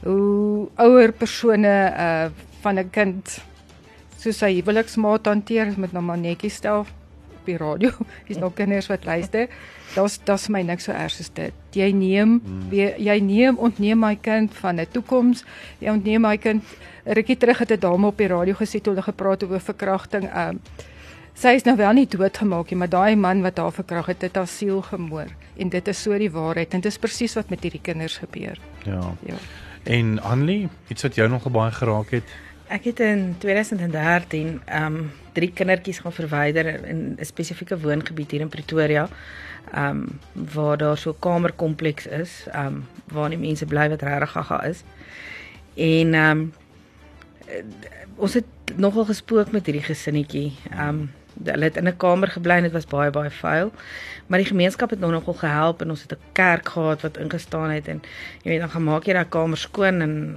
[0.04, 2.30] hoe ouer persone uh
[2.62, 3.49] van 'n kind
[4.20, 7.90] so sy huweliksmaat hanteer met nou maar netjies stel op die radio.
[8.28, 9.48] Dis nog kinders wat luister.
[9.94, 11.56] Daar's daar's my niks so erg as dit.
[11.74, 12.68] Jy neem hmm.
[13.00, 15.44] jy neem ontneem my kind van 'n toekoms.
[15.78, 16.64] Jy ontneem my kind.
[17.04, 20.28] Rukkie terug het 'n dame op die radio gesê toe hulle gepraat oor verkrachting.
[20.36, 20.60] Um
[21.34, 24.36] sy is nou wel nie doodgemaak nie, maar daai man wat haar verkragt het, het
[24.36, 25.26] haar siel gemoor.
[25.56, 28.60] En dit is so die waarheid en dit is presies wat met hierdie kinders gebeur.
[28.84, 29.14] Ja.
[29.24, 29.34] Ja.
[29.82, 32.24] En Anlie, iets wat jou nog baie geraak het?
[32.70, 38.40] Ek het in 2013 ehm um, drie kindertjies gaan verwyder in 'n spesifieke woongebied hier
[38.40, 39.08] in Pretoria.
[39.74, 40.18] Ehm um,
[40.54, 44.62] waar daar so 'n kamerkompleks is, ehm um, waar die mense bly wat regtig gaga
[44.62, 44.84] is.
[45.74, 46.52] En ehm um,
[48.16, 50.52] ons het nogal gespook met hierdie gesinnetjie.
[50.70, 51.10] Ehm um,
[51.44, 53.72] hulle het in 'n kamer gebly en dit was baie baie vuil.
[54.26, 57.70] Maar die gemeenskap het nog nogal gehelp en ons het 'n kerk gehad wat ingestaan
[57.70, 58.02] het en
[58.42, 60.36] jy weet dan gaan maak jy daai kamer skoon en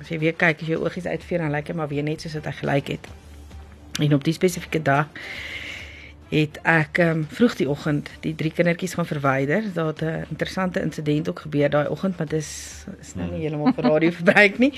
[0.00, 2.32] as jy weer kyk as jy oogies uitvee dan lyk dit maar weer net soos
[2.32, 3.08] dit hy gelyk het.
[4.00, 5.06] En op die spesifieke dag
[6.32, 9.62] het ek um, vroeg die oggend die drie kindertjies gaan verwyder.
[9.74, 12.48] Daar het 'n interessante insident ook gebeur daai oggend, maar dis
[13.00, 13.40] is nou nie hmm.
[13.40, 14.72] heeltemal vir radio verbruik nie.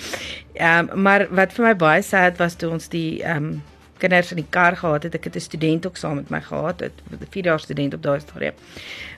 [0.52, 3.62] Ehm um, maar wat vir my baie sad was toe ons die ehm um,
[3.98, 5.14] kinders in die kar gehad het.
[5.14, 6.92] Ek het 'n student ook saam met my gehad, 'n
[7.30, 8.54] 4 jaar student op daai stadium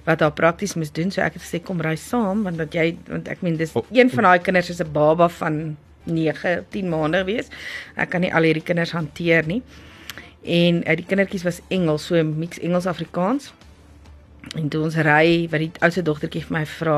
[0.05, 1.11] wat daar prakties moes doen.
[1.11, 3.85] So ek het gesê kom ry saam want dat jy want ek meen dis oh,
[3.91, 7.49] een van daai kinders is 'n baba van 9, 10 maande wees.
[7.97, 9.62] Ek kan nie al hierdie kinders hanteer nie.
[10.43, 13.53] En uit uh, die kindertjies was Engels, so mix Engels Afrikaans.
[14.54, 16.96] En toe ons ry, wat die oudste dogtertjie vir my vra,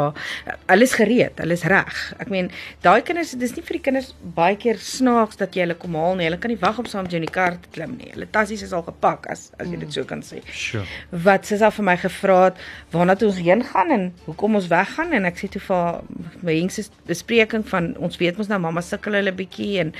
[0.68, 2.00] hulle is gereed, hulle is reg.
[2.20, 2.50] Ek meen,
[2.84, 6.18] daai kinders, dis nie vir die kinders baie keer snaaks dat jy hulle kom haal
[6.18, 6.26] nie.
[6.28, 8.10] Hulle kan nie wag om saam met jou in die kar te klim nie.
[8.12, 10.42] Hulle tassies is al gepak as as jy dit so kan sê.
[10.52, 10.84] Sure.
[11.24, 12.60] Wat sies al vir my gevra het,
[12.92, 16.02] waarna toe ons heen gaan en hoekom ons weggaan en ek sê toe vir
[16.44, 19.94] my hengse bespreking van ons weet mos nou mamma sukkel hulle bietjie en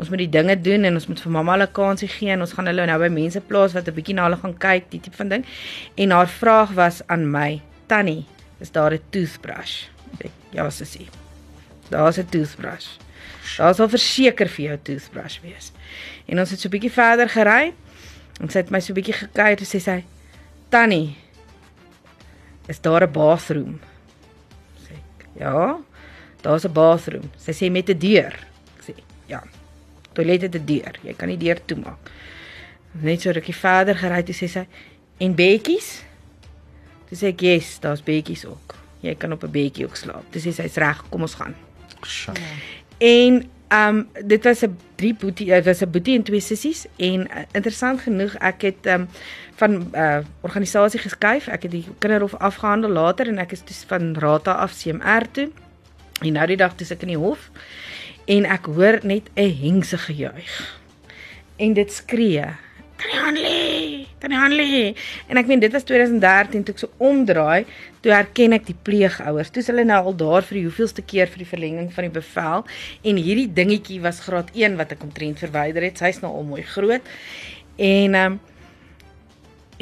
[0.00, 2.52] ons moet die dinge doen en ons moet vir mamma 'n kansie gee en ons
[2.52, 5.16] gaan hulle nou by mense plaas wat 'n bietjie na hulle gaan kyk, die tipe
[5.16, 5.44] van ding.
[5.96, 8.24] En haar vraag was aan my, Tannie,
[8.60, 9.86] is daar 'n toothbrush?
[10.18, 11.08] Ek ja, sussie.
[11.88, 12.86] Daar's 'n toothbrush.
[13.56, 15.72] Daar sal verseker vir jou toothbrush wees.
[16.26, 17.74] En ons het so 'n bietjie verder gery.
[18.40, 20.04] En sy het my so 'n bietjie gekyk en sê sy,
[20.68, 21.16] Tannie,
[22.66, 23.80] is daar 'n bathroom?
[24.82, 25.76] Sê ek, ja.
[26.42, 27.30] Daar's 'n bathroom.
[27.36, 28.34] Sy sê met 'n deur.
[28.78, 28.94] Ek sê,
[29.26, 29.42] ja
[30.14, 30.94] toilet het 'n deur.
[31.02, 32.10] Jy kan die deur toemaak.
[32.90, 34.66] Net so rukkie verder gery toe sê sy
[35.18, 36.02] en bedjies.
[37.14, 38.74] Toe sê ek, "Yes, daar's bedjies ook.
[39.00, 41.54] Jy kan op 'n bedjie ook slaap." Toe sê sy, "Is reg, kom ons gaan."
[42.02, 42.34] Sjoe.
[42.98, 46.86] En ehm um, dit was 'n drie boetie, dit was 'n boetie en twee sissies
[46.96, 49.08] en uh, interessant genoeg ek het um,
[49.54, 51.48] van uh, organisasie geskuif.
[51.48, 55.50] Ek het die kinderhof afgehandel later en ek is dus van Rata af CMR toe.
[56.20, 57.50] En nou die dag toe ek in die hof
[58.24, 60.78] en ek hoor net 'n hengse gejuig.
[61.56, 62.44] En dit skree:
[64.24, 64.96] "Tannie Hanlie, Hanlie."
[65.28, 67.66] En ek meen dit was 2013 toe ek so omdraai,
[68.00, 69.50] toe herken ek die pleegouers.
[69.52, 72.14] Toe is hulle nou al daar vir die hoeveelste keer vir die verlenging van die
[72.14, 72.64] bevel
[73.04, 76.00] en hierdie dingetjie was graad 1 wat ek omtrent verwyder het.
[76.00, 77.14] Sy's nou al mooi groot.
[77.76, 78.40] En ehm um,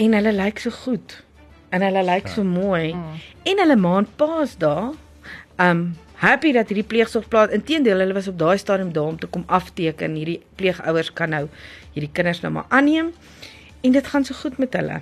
[0.03, 1.19] en hulle lyk so goed.
[1.71, 2.95] En hulle lyk so mooi.
[2.97, 3.19] Mm.
[3.51, 4.95] En hulle maand paas daar.
[5.59, 5.85] Ehm um,
[6.23, 10.15] happy dat hierdie pleegsorgplaas inteendeel hulle was op daai stadium daar om te kom afteken.
[10.15, 11.47] Hierdie pleegouers kan nou
[11.93, 13.11] hierdie kinders nou maar aanneem
[13.83, 15.01] en dit gaan so goed met hulle.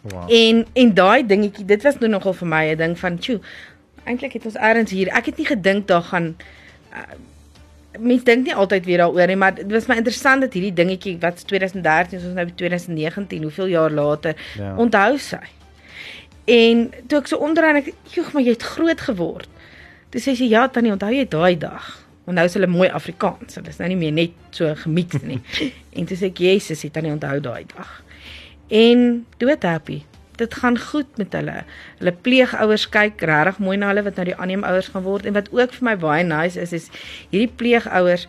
[0.00, 0.32] Wow.
[0.32, 3.40] En en daai dingetjie, dit was nou nogal vir my 'n ding van, "Tjoe,
[4.04, 5.08] eintlik het ons eers hier.
[5.08, 6.36] Ek het nie gedink daar gaan
[6.92, 6.98] uh,
[7.98, 11.16] mense dink nie altyd weer daaroor nie, maar dit was my interessant dat hierdie dingetjie
[11.22, 14.74] wat 2013 is ons nou by 2019, hoeveel jaar later, Ja.
[14.76, 15.42] onthou sy.
[16.44, 19.48] En toe ek so onderaan ek, "Joeg, maar jy het groot geword."
[20.10, 23.58] Toe sê sy, "Ja, tannie, onthou jy daai dag?" Want nou is hulle mooi Afrikaans.
[23.58, 25.40] Hulle is nou nie meer net so gemix nie.
[25.92, 28.02] en toe sê ek, "Jesus, het tannie onthou daai dag."
[28.68, 30.02] En dood happy.
[30.36, 31.64] Dit gaan goed met hulle.
[31.98, 35.52] Hulle pleegouers kyk regtig mooi na hulle wat nou die aanneemouers gaan word en wat
[35.52, 36.88] ook vir my baie nice is is
[37.30, 38.26] hierdie pleegouers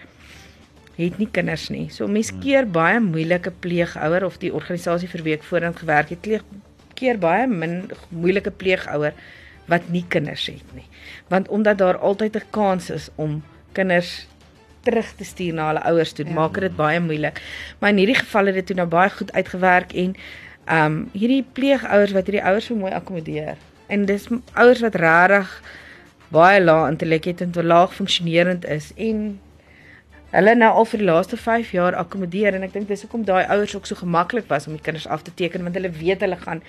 [0.95, 1.87] het nie kinders nie.
[1.91, 6.21] So mense keer baie moeilike pleegouer of die organisasie vir wie ek voorheen gewerk het,
[6.21, 6.45] keer,
[6.95, 9.17] keer baie min moeilike pleegouer
[9.71, 10.85] wat nie kinders het nie.
[11.31, 13.41] Want omdat daar altyd 'n kans is om
[13.75, 14.13] kinders
[14.85, 16.33] terug te stuur na hulle ouers toe, Ja.
[16.33, 17.41] maak dit baie moeilik.
[17.79, 20.15] Maar in hierdie geval het dit toe nou baie goed uitgewerk en
[20.65, 23.57] ehm um, hierdie pleegouers wat hierdie ouers so mooi akkommodeer.
[23.87, 25.61] En dis ouers wat regtig
[26.33, 29.39] baie lae intellek het en te laag funksionerend is en
[30.35, 33.45] hulle nou al vir die laaste 5 jaar akkommodeer en ek dink dis hoekom daai
[33.45, 36.37] ouers ook so gemaklik was om die kinders af te teken want hulle weet hulle
[36.41, 36.61] gaan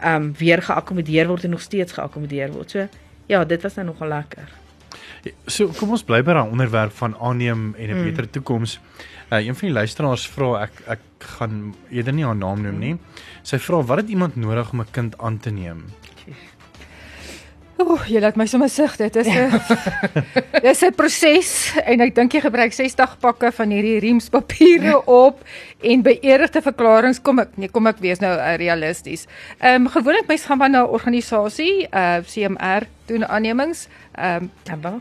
[0.00, 2.70] ehm um, weer geakkommodeer word en nog steeds geakkommodeer word.
[2.70, 2.88] So
[3.26, 4.48] ja, dit was nou nogal lekker.
[5.46, 8.04] So kom ons bly by daai onderwerp van aanneem en 'n Mm.
[8.04, 8.78] beter toekoms.
[9.32, 12.96] Uh, een van die luisteraars vra ek ek gaan eerder nie haar naam noem nie.
[13.42, 15.84] Sy vra wat het iemand nodig om 'n kind aan te neem?
[17.82, 18.94] Ooh, jy laat my sommer sug.
[18.96, 19.50] Dit is 'n
[20.64, 25.42] Dis 'n proses en ek dink jy gebruik 60 pakke van hierdie riemspapiere op
[25.82, 29.26] en beëdigde verklaringe kom ek nee, kom ek wees nou uh, realisties.
[29.58, 33.88] Ehm um, gewoonlik mense gaan maar na 'n organisasie, uh CMR doen aannemings.
[34.14, 35.00] Ehm um, Abba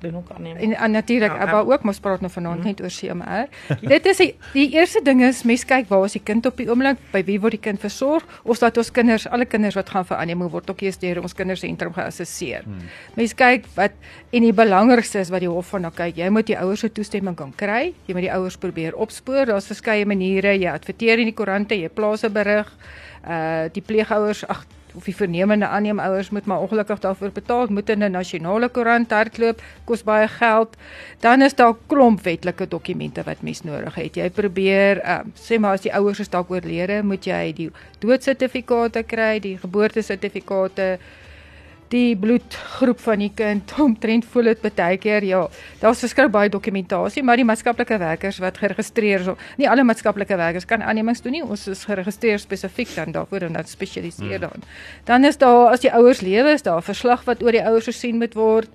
[0.00, 0.56] doen ook aanneem.
[0.56, 1.72] En, en natuurlik, Ja, Abba Abba.
[1.74, 3.48] ook, ons praat nou vanaand net oor CMR.
[3.94, 6.68] Dit is die, die eerste ding is mens kyk waar is die kind op die
[6.70, 10.04] oomblik, by wie word die kind versorg of dat ons kinders, alle kinders wat gaan
[10.04, 12.62] vir aanneming word ook eers deur ons kindersentrum geassesseer.
[12.64, 12.88] Hmm.
[13.16, 13.92] Mens kyk wat
[14.32, 16.88] en die belangrikste is wat die hof van nou kyk, jy moet die ouers se
[16.92, 17.92] toestemming kan kry.
[18.06, 19.46] Jy moet die ouers probeer opspoor.
[19.46, 20.54] Daar's verskeie maniere.
[20.58, 22.68] Jy adverteer in die koerante, jy plaas 'n berig.
[23.26, 28.02] Uh die pleegouers, ag of die vernemende aanneemouers moet maar ongelukkig daarvoor betaal, moet in
[28.04, 30.76] 'n nasionale koerant hardloop, kos baie geld.
[31.20, 34.14] Dan is daar klomp wetlike dokumente wat mens nodig het.
[34.14, 39.02] Jy probeer, um, sê maar as die ouers is dalk oorlede, moet jy die doodsertifikate
[39.02, 40.98] kry, die geboortesertifikate,
[41.90, 45.40] die bloedgroep van die kind omtrent voel dit baie keer ja
[45.80, 50.66] daar's verskriklik baie dokumentasie maar die maatskaplike werkers wat geregistreer is nie alle maatskaplike werkers
[50.70, 54.40] kan aannemings doen nie ons is geregistreer spesifiek dan daarvoor en dan spesialiseer Hmm.
[54.40, 54.62] dan.
[55.04, 58.16] Dan is daar as die ouers lewe is daar verslag wat oor die ouers gesien
[58.18, 58.68] moet word.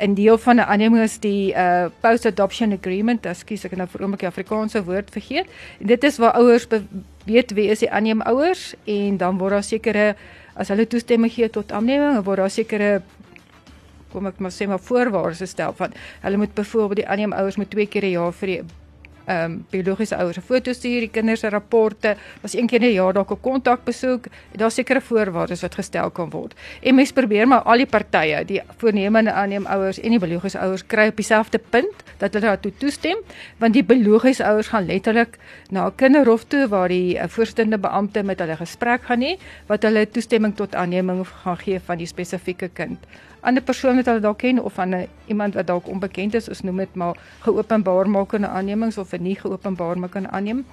[0.00, 3.88] 'n deel van 'n aanneming is die uh post adoption agreement ekskuus ek het nou
[3.88, 5.46] vir oomblik die Afrikaanse woord vergeet.
[5.80, 6.82] En dit is waar ouers be-
[7.24, 10.06] weet wie is die aanneemouers en dan word daar sekere
[10.54, 13.02] as hulle toestemming gee tot aanneming word daar sekere
[14.12, 17.86] kom ek maar sê maar voorwaardes gestel van hulle moet byvoorbeeld die aanneemouers moet twee
[17.86, 18.62] keer 'n jaar vir die
[19.24, 22.92] ehm um, biologiese ouers 'n foto stuur, die kinders se rapporte, was een keer 'n
[22.92, 24.26] jaar dalk 'n kontakbesoek.
[24.52, 26.54] Daar's sekere voorwaardes wat gestel kan word.
[26.82, 31.06] En mens probeer maar al die partye, die voornemende aanneemouers en die biologiese ouers kry
[31.06, 33.16] op dieselfde punt dat hulle daartoe toestem,
[33.58, 35.38] want die biologiese ouers gaan letterlik
[35.70, 39.82] na 'n kinderhof toe waar die uh, voorsittende beampte met hulle gesprek gaan hê wat
[39.82, 42.98] hulle toestemming tot aanneming gaan gee van die spesifieke kind
[43.44, 46.62] ander persoon wat hulle dalk ken of aan 'n iemand wat dalk onbekend is, ons
[46.62, 50.64] noem dit maar geopenbaar makende aannemings of 'n nie geopenbaar makende aanneem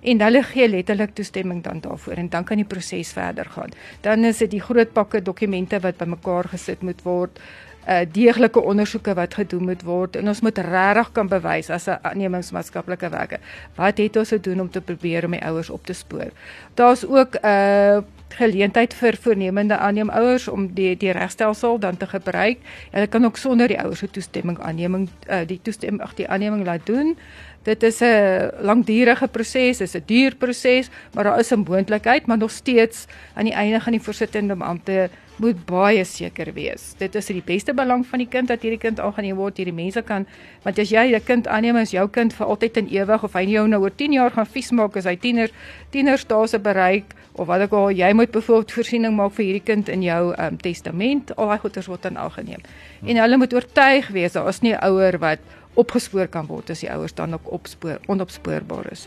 [0.00, 3.70] en hulle gee letterlik toestemming dan daarvoor en dan kan die proses verder gaan.
[4.00, 7.40] Dan is dit die groot pakke dokumente wat bymekaar gesit moet word
[7.88, 11.98] uh deeglike ondersoeke wat gedoen moet word en ons moet regtig kan bewys as 'n
[12.02, 13.40] aannemingsmaatskaplike werker
[13.76, 16.30] wat het ons gedoen om te probeer om die ouers op te spoor.
[16.74, 17.98] Daar's ook 'n uh,
[18.34, 22.58] geleentheid vir voornemende aanneemouers om die die regstelsel dan te gebruik.
[22.90, 26.64] Hulle kan ook sonder die ouers se toestemming aanneming uh, die toestemming ag die aanneming
[26.64, 27.16] laat doen.
[27.62, 32.38] Dit is 'n langdurige proses, dis 'n duur proses, maar daar is 'n moontlikheid, maar
[32.38, 36.94] nog steeds aan die einde gaan die voorsittende beampte moet baie seker wees.
[37.00, 39.56] Dit is in die beste belang van die kind dat hierdie kind aangeneem word.
[39.56, 40.26] Hierdie mense kan
[40.62, 43.44] want as jy 'n kind aanneem as jou kind vir altyd en ewig of hy
[43.44, 45.50] jou nou oor 10 jaar gaan vies maak as hy tiener
[45.90, 50.02] tienerstase bereik of wat ook al jy moet byvoorbeeld voorsiening maak vir hierdie kind in
[50.02, 51.36] jou um, testament.
[51.36, 52.60] Al daai goeders word dan aangeneem.
[53.06, 55.38] En hulle moet oortuig wees daar is nie 'n ouer wat
[55.74, 59.06] opgespoor kan word as die ouers dan ook opspoor onopspoorbaar is.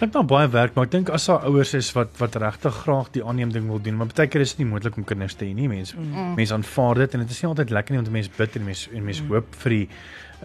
[0.00, 3.10] Dit nou baie werk, maar ek dink as daar ouers is wat wat regtig graag
[3.12, 5.44] die aanneem ding wil doen, maar baie keer is dit nie moontlik om kinders te
[5.44, 5.68] hê nie.
[5.68, 6.34] Mense mm.
[6.38, 8.64] mense aanvaar dit en dit is nie altyd lekker nie om te mense bid en
[8.70, 9.34] mense en mense mm.
[9.34, 9.82] hoop vir die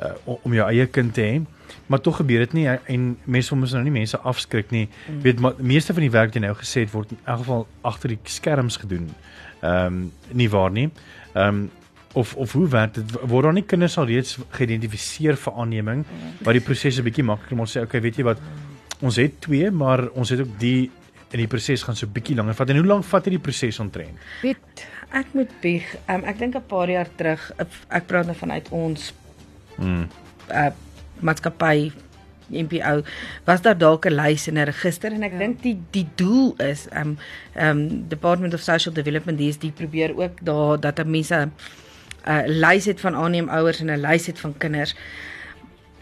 [0.04, 1.40] uh, om jou eie kind te hê.
[1.88, 4.90] Maar tog gebeur dit nie en mense moet nou nie mense afskrik nie.
[5.08, 5.24] Mm.
[5.24, 7.66] Weet maar meeste van die werk wat jy nou gesê het word in elk geval
[7.94, 9.10] agter die skerms gedoen.
[9.62, 10.90] Ehm um, nie waar nie.
[11.34, 11.66] Ehm um,
[12.16, 16.06] of of hoe werk dit word daar nie kinders al reeds geïdentifiseer vir aanneming
[16.42, 18.40] waar die proses 'n bietjie makliker moet sê okay weet jy wat
[19.04, 20.92] ons het twee, maar ons het ook die
[21.34, 22.72] in die proses gaan so bietjie langer vat.
[22.72, 24.20] En hoe lank vat hierdie proses omtrent?
[24.44, 25.88] Weet, ek moet bieg.
[26.08, 27.52] Um, ek dink 'n paar jaar terug,
[27.90, 29.14] ek praat nou vanuit ons
[29.78, 30.08] mm.
[30.50, 30.72] uh
[31.24, 31.92] maatskappy
[32.52, 33.02] MPO
[33.48, 35.38] was daar dalk 'n lys en 'n register en ek ja.
[35.38, 37.18] dink die die doel is um
[37.56, 41.50] um Department of Social Development dis die probeer ook daar dat mense
[42.26, 44.96] 'n uh, lys het van aanneem ouers en 'n lys het van kinders.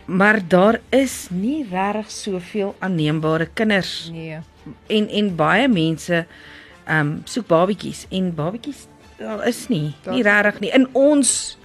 [0.05, 4.37] Maar daar is nie regtig soveel aanneembare kinders nee.
[4.87, 6.25] En en baie mense
[6.85, 10.71] ehm um, soek babetjies en babetjies daar is nie, daar nie regtig nie.
[10.71, 11.57] In ons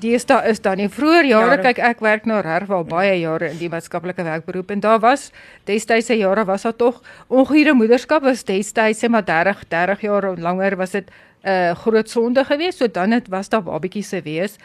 [0.00, 0.88] deesdae is daar nie.
[0.88, 4.70] Vroeger jare, jare kyk ek werk nou reg al baie jare in die maatskaplike werkberoep
[4.70, 5.30] en daar was
[5.68, 10.96] destydse jare was daar tog ongure moederskap was destydse maar 30 30 jaar langer was
[10.96, 11.10] dit
[11.42, 12.78] 'n uh, groot sonde geweest.
[12.78, 14.56] So dan het was daar babetjies se wees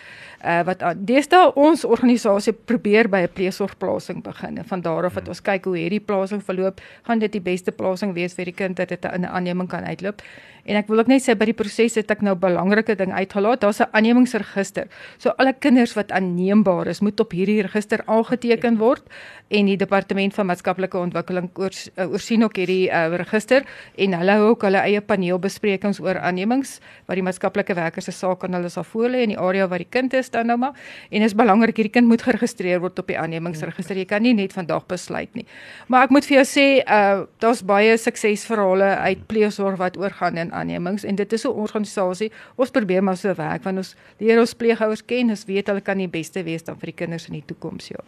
[0.46, 4.64] uh, wat deesdae ons organisasie probeer by 'n pleegsorgplasing begin.
[4.64, 5.30] Van daar af wat hmm.
[5.30, 8.78] ons kyk hoe hierdie plasing verloop, gaan dit die beste plasing wees vir die kind
[8.78, 10.22] dat dit 'n aanneming kan uitloop.
[10.68, 13.14] En ek wil ook net sê by die proses het ek nou 'n belangrike ding
[13.14, 13.62] uitgelaat.
[13.62, 14.88] Daar's 'n aannemingsregister.
[15.18, 19.04] So alle kinders wat aanneembaar is, moet op hierdie register aangeteken word
[19.48, 23.64] en die departement van maatskaplike ontwikkeling oors, uh, oorsien ook hierdie uh, register
[23.96, 28.44] en hulle hou ook hulle eie paneelbesprekings oor aannemings waar die maatskaplike werkers se saak
[28.44, 30.74] aan hulle sal voorlê in die area waar die kind is dan nou maar.
[31.10, 33.98] En is belangrik hierdie kind moet geregistreer word op die aannemingsregister.
[33.98, 35.46] Jy kan nie net vandag besluit nie.
[35.88, 40.52] Maar ek moet vir jou sê, uh daar's baie suksesverhale uit pleegsorg wat oorgaan in
[40.54, 42.32] aannemings en dit is 'n organisasie.
[42.56, 45.98] Ons probeer maar so werk want ons leer ons pleegouers ken, ons weet hulle kan
[45.98, 48.00] die beste wees dan vir die kinders in die toekoms, ja.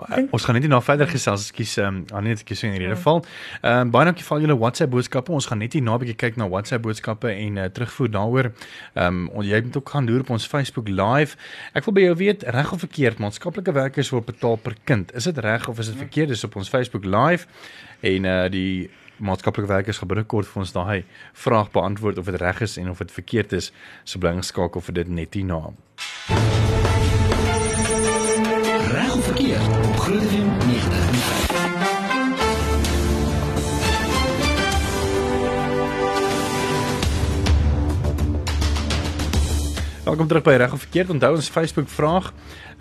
[0.00, 2.92] Uh, ons gaan net nie nou verder gesels, ekskuus, um, Anet, ek kies in hierdie
[2.94, 3.24] geval.
[3.62, 5.32] Ehm um, baie dankie vir al julle WhatsApp boodskappe.
[5.32, 8.52] Ons gaan net hier na 'n bietjie kyk na WhatsApp boodskappe en uh, terugvoer daaroor.
[8.94, 11.36] Ehm um, jy moet ook gaan loer op ons Facebook live.
[11.76, 15.12] Ek wil by jou weet, reg of verkeerd, maatskaplike werkers word betaal per kind.
[15.14, 16.32] Is dit reg of is dit verkeerd?
[16.34, 17.46] Dis op ons Facebook live
[18.00, 21.04] en uh die maatskaplike werkers gaan binnekort vir ons daai
[21.36, 23.72] vraag beantwoord of dit reg is en of dit verkeerd is.
[24.04, 25.60] So bly geskakel vir dit net hierna.
[28.90, 29.96] Reg of verkeerd?
[30.00, 30.69] Groete vir
[40.10, 41.10] Welkom terug by reg of verkeerd.
[41.14, 42.32] Onthou ons Facebook vraag.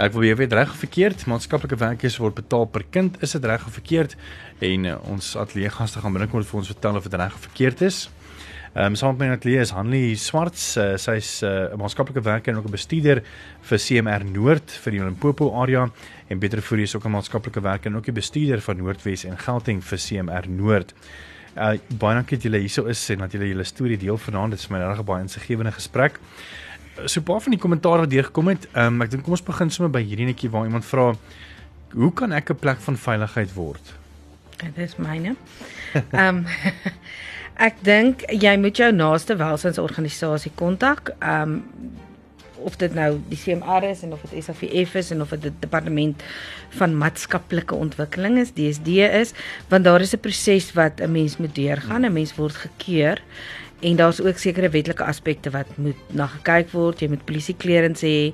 [0.01, 1.27] Ek wil weet reg of verkeerd.
[1.29, 3.19] Maatskaplike werkers word betaal per kind.
[3.21, 4.15] Is dit reg of verkeerd?
[4.65, 7.83] En uh, ons ateljee gaste gaan binnekort vir ons vertel of dit reg of verkeerd
[7.85, 7.99] is.
[8.73, 10.63] Ehm um, saam met my ateljee is Hanlie Swarts.
[10.73, 13.21] Uh, Sy's eh, 'n uh, maatskaplike werker en ook 'n bestuurder
[13.61, 15.85] vir CMR Noord vir die Limpopo area
[16.29, 19.37] en Pieter Fourie is ook 'n maatskaplike werker en ook die bestuurder van Noordwes en
[19.37, 20.95] Gauteng vir CMR Noord.
[21.53, 24.51] Uh baie dankie dat julle hierso is en dat julle julle storie deel vanaand.
[24.51, 26.19] Dit is my regtig baie insiggewende gesprek
[27.05, 28.67] so 'n paar van die kommentaar wat deurgekom het.
[28.73, 31.15] Ehm um, ek dink kom ons begin sommer by hierdie netjie waar iemand vra
[31.93, 33.93] hoe kan ek 'n plek van veiligheid word?
[34.57, 35.35] Dit is myne.
[35.93, 36.45] Ehm um,
[37.67, 41.15] ek dink jy moet jou naaste welsynsorganisasie kontak.
[41.19, 41.63] Ehm um,
[42.59, 46.23] of dit nou die CMR is en of dit SAVF is en of dit departement
[46.69, 49.31] van maatskaplike ontwikkeling is, DSD is,
[49.71, 52.05] want daar is 'n proses wat 'n mens moet deurgaan.
[52.05, 53.21] 'n Mens word gekeur
[53.81, 57.01] en daar's ook sekere wetlike aspekte wat moet na gekyk word.
[57.01, 58.31] Jy moet polisie clearance hê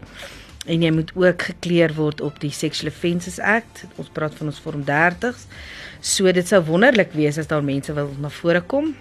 [0.65, 3.86] en jy moet ook gekleer word op die Sexual Offences Act.
[4.01, 5.45] Ons praat van ons vorm 30s.
[6.01, 8.95] So dit sou wonderlik wees as daar mense wil na vore kom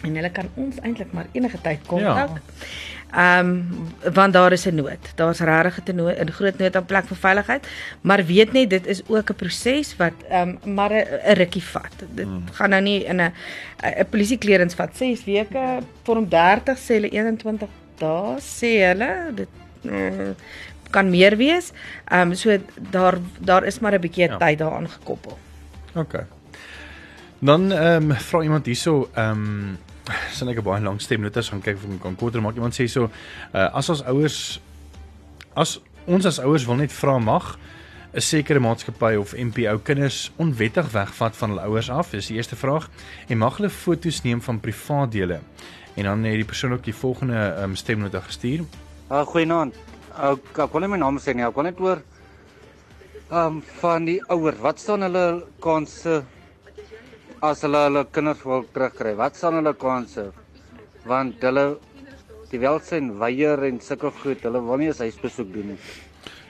[0.00, 2.38] en hulle kan ons eintlik maar enige tyd kontak.
[2.38, 2.66] Ja.
[3.10, 5.12] Ehm um, want daar is 'n nood.
[5.14, 7.66] Daar's regtig 'n nood, 'n groot nood aan plek vir veiligheid,
[8.00, 11.92] maar weet net dit is ook 'n proses wat ehm um, maar 'n rukkie vat.
[12.14, 12.44] Dit hmm.
[12.52, 13.32] gaan nou nie in 'n
[13.82, 17.68] 'n polisie clearance vat 6 weke, vorm 30 sê hulle 21
[17.98, 19.48] dae sê hulle dit
[19.82, 20.30] uh,
[20.90, 21.72] kan meer wees.
[22.04, 22.58] Ehm um, so
[22.90, 24.36] daar daar is maar 'n bietjie ja.
[24.36, 25.38] tyd daaraan gekoppel.
[25.94, 26.24] OK.
[27.38, 29.78] Dan ehm um, vra iemand hierso ehm um,
[30.32, 32.54] sien ek 'n baie lang stemnotas gaan kyk of ek kan korter maak.
[32.54, 33.04] Iemand sê so
[33.54, 34.60] uh, as ons ouers
[35.56, 37.56] as ons as ouers wil net vra mag
[38.12, 42.10] 'n sekere maatskappy of MPO kinders onwettig wegvat van hulle ouers af.
[42.10, 42.88] Dis die eerste vraag.
[43.28, 45.40] En mag hulle foto's neem van privaat dele?
[45.94, 48.64] En dan het die persoon ook die volgende um, stemnota gestuur.
[49.10, 49.74] Uh, Goeienaand.
[50.18, 51.46] Ek uh, wil net my naam sê nie.
[51.46, 52.02] Ek wil net oor
[53.30, 54.58] um van die ouer.
[54.58, 56.22] Wat staan hulle kanse
[57.42, 59.14] as hulle hulle kinders wil terugkry?
[59.16, 60.26] Wat staan hulle kanse?
[61.08, 61.64] Want hulle
[62.50, 64.44] die welsyn weier en sulke goed.
[64.44, 65.80] Hulle wil nie eens huisbesoek doen nie.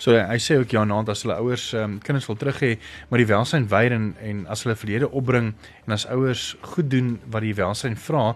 [0.00, 2.70] So hy sê ook ja, naand as hulle ouers um, kinders wil terug hê,
[3.10, 5.52] maar die welsyn weier en en as hulle verlede opbring
[5.84, 8.30] en as ouers goed doen wat die welsyn vra,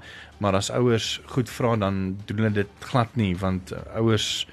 [0.45, 4.45] maar as ouers goed vra dan doen hulle dit glad nie want uh, ouers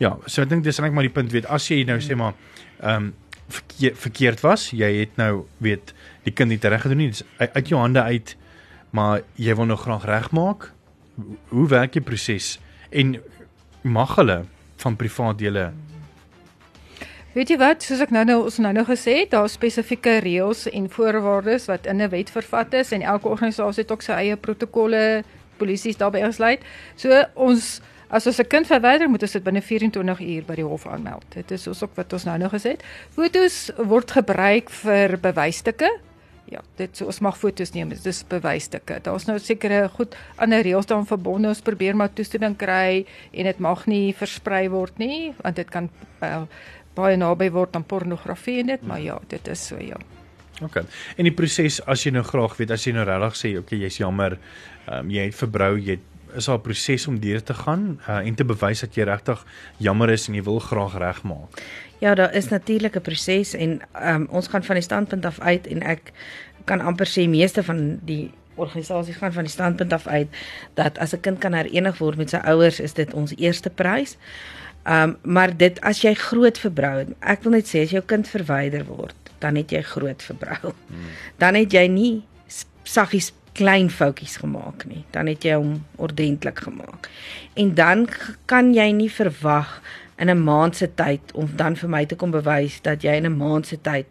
[0.00, 2.32] ja, so ek dink dis eintlik maar die punt weet as jy nou sê maar
[2.80, 3.12] ehm um,
[3.54, 5.92] verkeer, verkeerd was, jy het nou weet
[6.24, 8.36] die kind nie reg gedoen nie, dis uit, jou hande uit,
[8.90, 10.72] maar jy wil nou graag regmaak.
[11.48, 12.58] Hoe, werk die proses
[12.90, 13.16] en
[13.82, 14.44] mag hulle
[14.82, 15.72] van privaat dele
[17.34, 20.68] Weet jy wat, soos ek nou nou ons nou nou gesê het, daar spesifieke reëls
[20.70, 24.36] en voorwaardes wat in 'n wet vervat is en elke organisasie het ook sy eie
[24.36, 25.24] protokolle,
[25.58, 26.62] polisies daarbey gesluit.
[26.96, 30.64] So ons as ons 'n kind verwyder, moet ons dit binne 24 uur by die
[30.64, 31.24] hof aanmeld.
[31.34, 32.82] Dit is ook wat ons nou nou gesê het.
[33.10, 35.90] Fotos word gebruik vir bewysstukke.
[36.52, 38.98] Ja, dit so ons mag foto's neem, dit is bewysstukke.
[39.06, 41.48] Daar's nou sekere goed ander reëls daarin verbonde.
[41.48, 45.88] Ons probeer maar toestemming kry en dit mag nie versprei word nie, want dit kan
[46.20, 46.42] uh,
[46.94, 49.98] baie naby word aan pornografie dit, maar ja, dit is so ja.
[50.62, 50.84] OK.
[51.16, 53.98] En die proses as jy nou graag weet as jy nou regtig sê OK, jy's
[53.98, 54.36] jammer,
[54.86, 55.98] um, jy het verbrou, jy
[56.34, 59.44] is daar 'n proses om deur te gaan uh, en te bewys dat jy regtig
[59.76, 61.62] jammer is en jy wil graag regmaak.
[61.98, 65.66] Ja, daar is natuurlik 'n proses en um, ons gaan van die standpunt af uit
[65.66, 66.12] en ek
[66.64, 70.28] kan amper sê meeste van die organisasies gaan van die standpunt af uit
[70.74, 74.16] dat as 'n kind kan herenig word met sy ouers, is dit ons eerste prys.
[74.84, 78.84] Um maar dit as jy groot verbrou, ek wil net sê as jou kind verwyder
[78.84, 80.72] word, dan het jy groot verbrou.
[80.86, 81.10] Hmm.
[81.38, 82.22] Dan het jy nie
[82.82, 85.04] saggies klein foutjies gemaak nie.
[85.14, 87.10] Dan het jy hom ordentlik gemaak.
[87.54, 88.08] En dan
[88.50, 89.80] kan jy nie verwag
[90.18, 93.26] in 'n maand se tyd om dan vir my te kom bewys dat jy in
[93.26, 94.06] 'n maand se tyd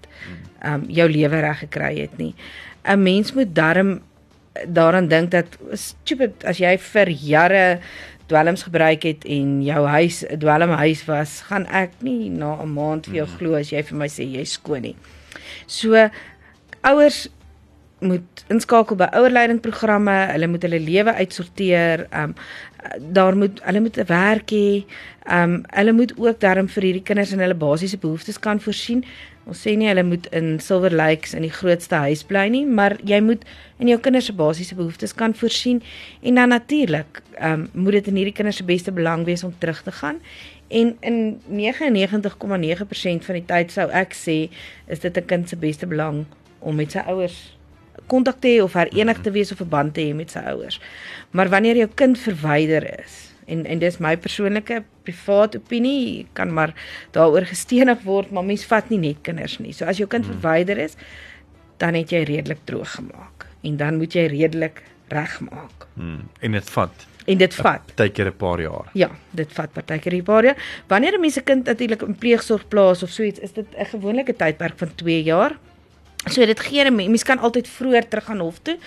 [0.65, 2.35] um jou lewe reg gekry het nie.
[2.83, 4.01] 'n Mens moet darm
[4.67, 7.79] daaraan dink dat stupid as jy vir jare
[8.25, 13.05] dwelms gebruik het en jou huis 'n dwelmhuis was, gaan ek nie na 'n maand
[13.05, 13.37] vir jou mm.
[13.37, 14.95] glo as jy vir my sê jy's skoon nie.
[15.67, 16.09] So
[16.81, 17.29] ouers
[18.03, 22.07] moet inskakel by ouerleidingprogramme, hulle moet hulle lewe uitsorteer.
[22.11, 22.35] Um
[23.15, 24.83] daar moet hulle moet 'n werk hê.
[25.31, 29.05] Um hulle moet ook daarom vir hierdie kinders en hulle basiese behoeftes kan voorsien.
[29.45, 32.97] Ons sê nie hulle moet in Silver Lakes in die grootste huis bly nie, maar
[33.03, 33.43] jy moet
[33.79, 35.81] in jou kinders se basiese behoeftes kan voorsien
[36.21, 39.81] en dan natuurlik um moet dit in hierdie kinders se beste belang wees om terug
[39.83, 40.19] te gaan.
[40.67, 44.49] En in 99,9% van die tyd sou ek sê
[44.87, 46.25] is dit 'n kind se beste belang
[46.59, 47.52] om met sy ouers
[48.07, 50.79] kontak te hê of herenig te wees of verband te hê met sy ouers.
[51.31, 56.73] Maar wanneer jou kind verwyder is en en dis my persoonlike privaat opinie kan maar
[57.11, 59.73] daaroor gestenig word, maar mens vat nie net kinders nie.
[59.73, 60.39] So as jou kind hmm.
[60.39, 60.95] verwyder is,
[61.77, 65.87] dan het jy redelik droog gemaak en dan moet jy redelik regmaak.
[65.95, 66.29] Hmm.
[66.39, 68.89] En dit vat En dit vat partykeer 'n paar jaar.
[68.93, 70.57] Ja, dit vat partykeer 'n paar jaar.
[70.87, 73.85] Wanneer 'n mens 'n kind natuurlik in pleegsorg plaas of so iets, is dit 'n
[73.85, 75.57] gewone tydperk van 2 jaar.
[76.31, 78.77] So dit gee 'n mens kan altyd vroeër terug gaan hof toe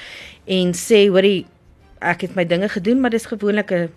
[0.45, 1.47] en sê hoorie
[2.01, 3.91] ek het my dinge gedoen maar dis gewoonlik 'n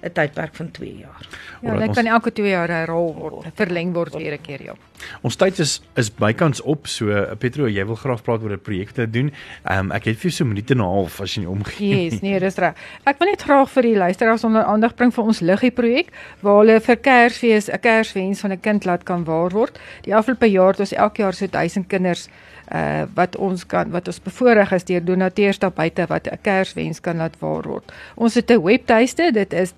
[0.00, 1.28] 'n tydperk van 2 jaar.
[1.60, 4.74] Ja, dit kan elke 2 jaar herhaal word, verleng word weer 'n keer ja.
[5.20, 7.04] Ons tyd is is bykans op, so
[7.38, 9.32] Petro, jy wil graag praat oor 'n projek te doen.
[9.64, 12.04] Ehm um, ek het vir jou so minute en 'n half as jy nie omgee.
[12.04, 12.74] Yes, nee, dis reg.
[13.04, 16.08] Ek wil net graag vir die luisteraars onder aandag bring vir ons liggie projek
[16.40, 19.78] waar hulle vir Kersfees 'n Kerswens van 'n kind laat kan waar word.
[20.02, 22.28] Die afgelope jaar het ons elke jaar so 1000 kinders
[22.74, 27.00] uh wat ons kan wat ons bevoorreg is deur donateurs daar buite wat 'n Kerswens
[27.00, 27.92] kan laat waar word.
[28.14, 29.72] Ons het 'n webtuiste, dit is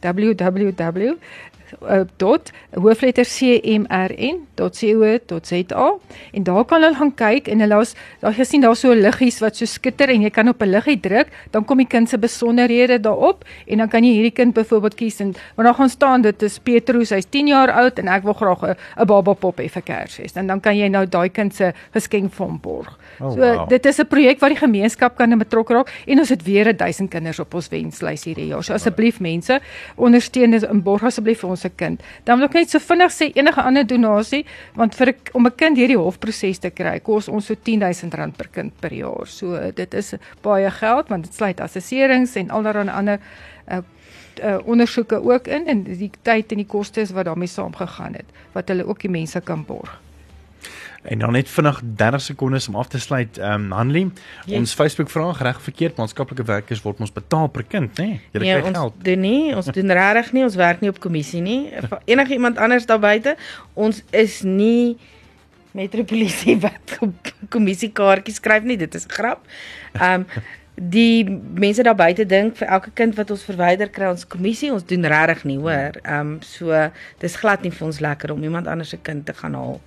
[0.00, 1.16] www
[1.82, 3.88] uh, dot hoofletter cmrn.co.za
[6.32, 9.56] en daar kan hulle gaan kyk en hulle as daar gesien daar so liggies wat
[9.56, 13.00] so skitter en jy kan op 'n liggie druk dan kom die kind se besonderhede
[13.00, 16.42] daarop en dan kan jy hierdie kind byvoorbeeld kies en want daar gaan staan dit
[16.42, 19.68] is Petrus hy's 10 jaar oud en ek wil graag 'n 'n baba pop hê
[19.68, 22.98] vir Kersfees en dan kan jy nou daai kind se geskenk vir hom borg.
[23.20, 23.68] Oh, so wow.
[23.68, 27.10] dit is 'n projek waar die gemeenskap kan betrokke raak en ons het weer 1000
[27.10, 28.64] kinders op ons wenslys hierdie jaar.
[28.64, 29.60] So asseblief mense
[29.96, 32.02] ondersteun dit en borg asseblief vir ons se kind.
[32.24, 34.44] Dan wil ek net so vinnig sê enige ander donasie
[34.76, 38.72] want vir om 'n kind hierdie hofproses te kry kos ons so R10000 per kind
[38.80, 39.26] per jaar.
[39.26, 43.20] So dit is baie geld want dit sluit assesserings en allerlei ander
[43.70, 43.82] uh,
[44.42, 48.68] uh, ondersoeke ook in en die tyd en die kostes wat daarmee saamgegaan het wat
[48.68, 50.07] hulle ook die mense kan borg.
[51.02, 53.38] En dan net vinnig 30 sekondes om af te sluit.
[53.38, 54.12] Ehm um, Hanlie,
[54.46, 54.58] Yes.
[54.58, 58.04] ons Facebook vraag reg verkeerd maatskaplike werkers word ons betaal per kind, nê?
[58.04, 58.20] Nee?
[58.32, 58.94] Jy Nee, kry ons geld.
[59.04, 61.70] doen nie, ons doen regtig nie, ons werk nie op kommissie nie.
[62.04, 63.36] Enige iemand anders daar buite,
[63.74, 64.96] ons is nie
[65.70, 69.46] metropolisie wat op kommissiekaartjies skryf nie, dit is 'n grap.
[70.00, 70.24] Ehm
[70.80, 71.24] die
[71.54, 75.04] mense daar buite dink vir elke kind wat ons verwyder kry ons kommissie, ons doen
[75.04, 75.98] regtig nie, hoor.
[76.04, 79.54] Ehm so dis glad nie vir ons lekker om iemand anders se kind te gaan
[79.54, 79.80] haal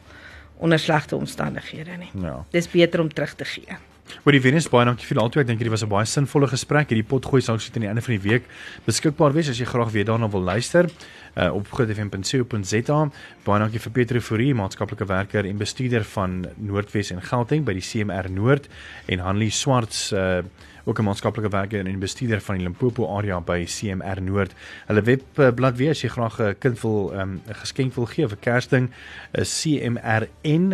[0.61, 2.11] onder slegte omstandighede nie.
[2.21, 2.43] Ja.
[2.53, 3.77] Dis beter om terug te gee.
[4.25, 5.41] Oor die Venus baie dankie vir altoe.
[5.41, 6.89] Ek dink hierdie was 'n baie sinvolle gesprek.
[6.91, 8.43] Hierdie potgooi sal sit aan die einde van die week
[8.85, 10.89] beskikbaar wees as jy graag weer daarna wil luister
[11.37, 12.99] uh, op grootfm.co.za.
[13.43, 17.81] Baie dankie vir Pieter Fourie, maatskaplike werker en bestuurder van Noordwes en Gauteng by die
[17.85, 18.67] CMR Noord
[19.07, 20.43] en Hanlie Swarts uh,
[20.83, 24.53] ook 'n maatskaplike werker en bestuurder van die Limpopo area by CMR Noord.
[24.87, 28.37] Hulle webblad weer as jy graag 'n kind wil 'n um, geskenk wil gee vir
[28.37, 28.89] Kersding
[29.31, 30.71] is cmrn.co.za,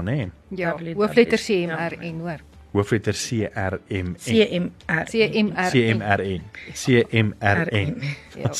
[0.00, 0.10] né?
[0.10, 0.30] Nee?
[0.48, 1.38] Ja, Lovely, hoofletter.
[1.38, 2.40] CMR en hoor.
[2.72, 4.16] Hoofletter C R M N.
[4.18, 5.04] CMR.
[5.04, 5.70] CMR.
[5.70, 6.42] CMRN.
[6.72, 8.02] CMRN.
[8.38, 8.52] Ja.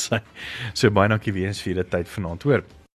[0.73, 2.63] So baie dankie weer eens vir julle tyd vanaand, hoor.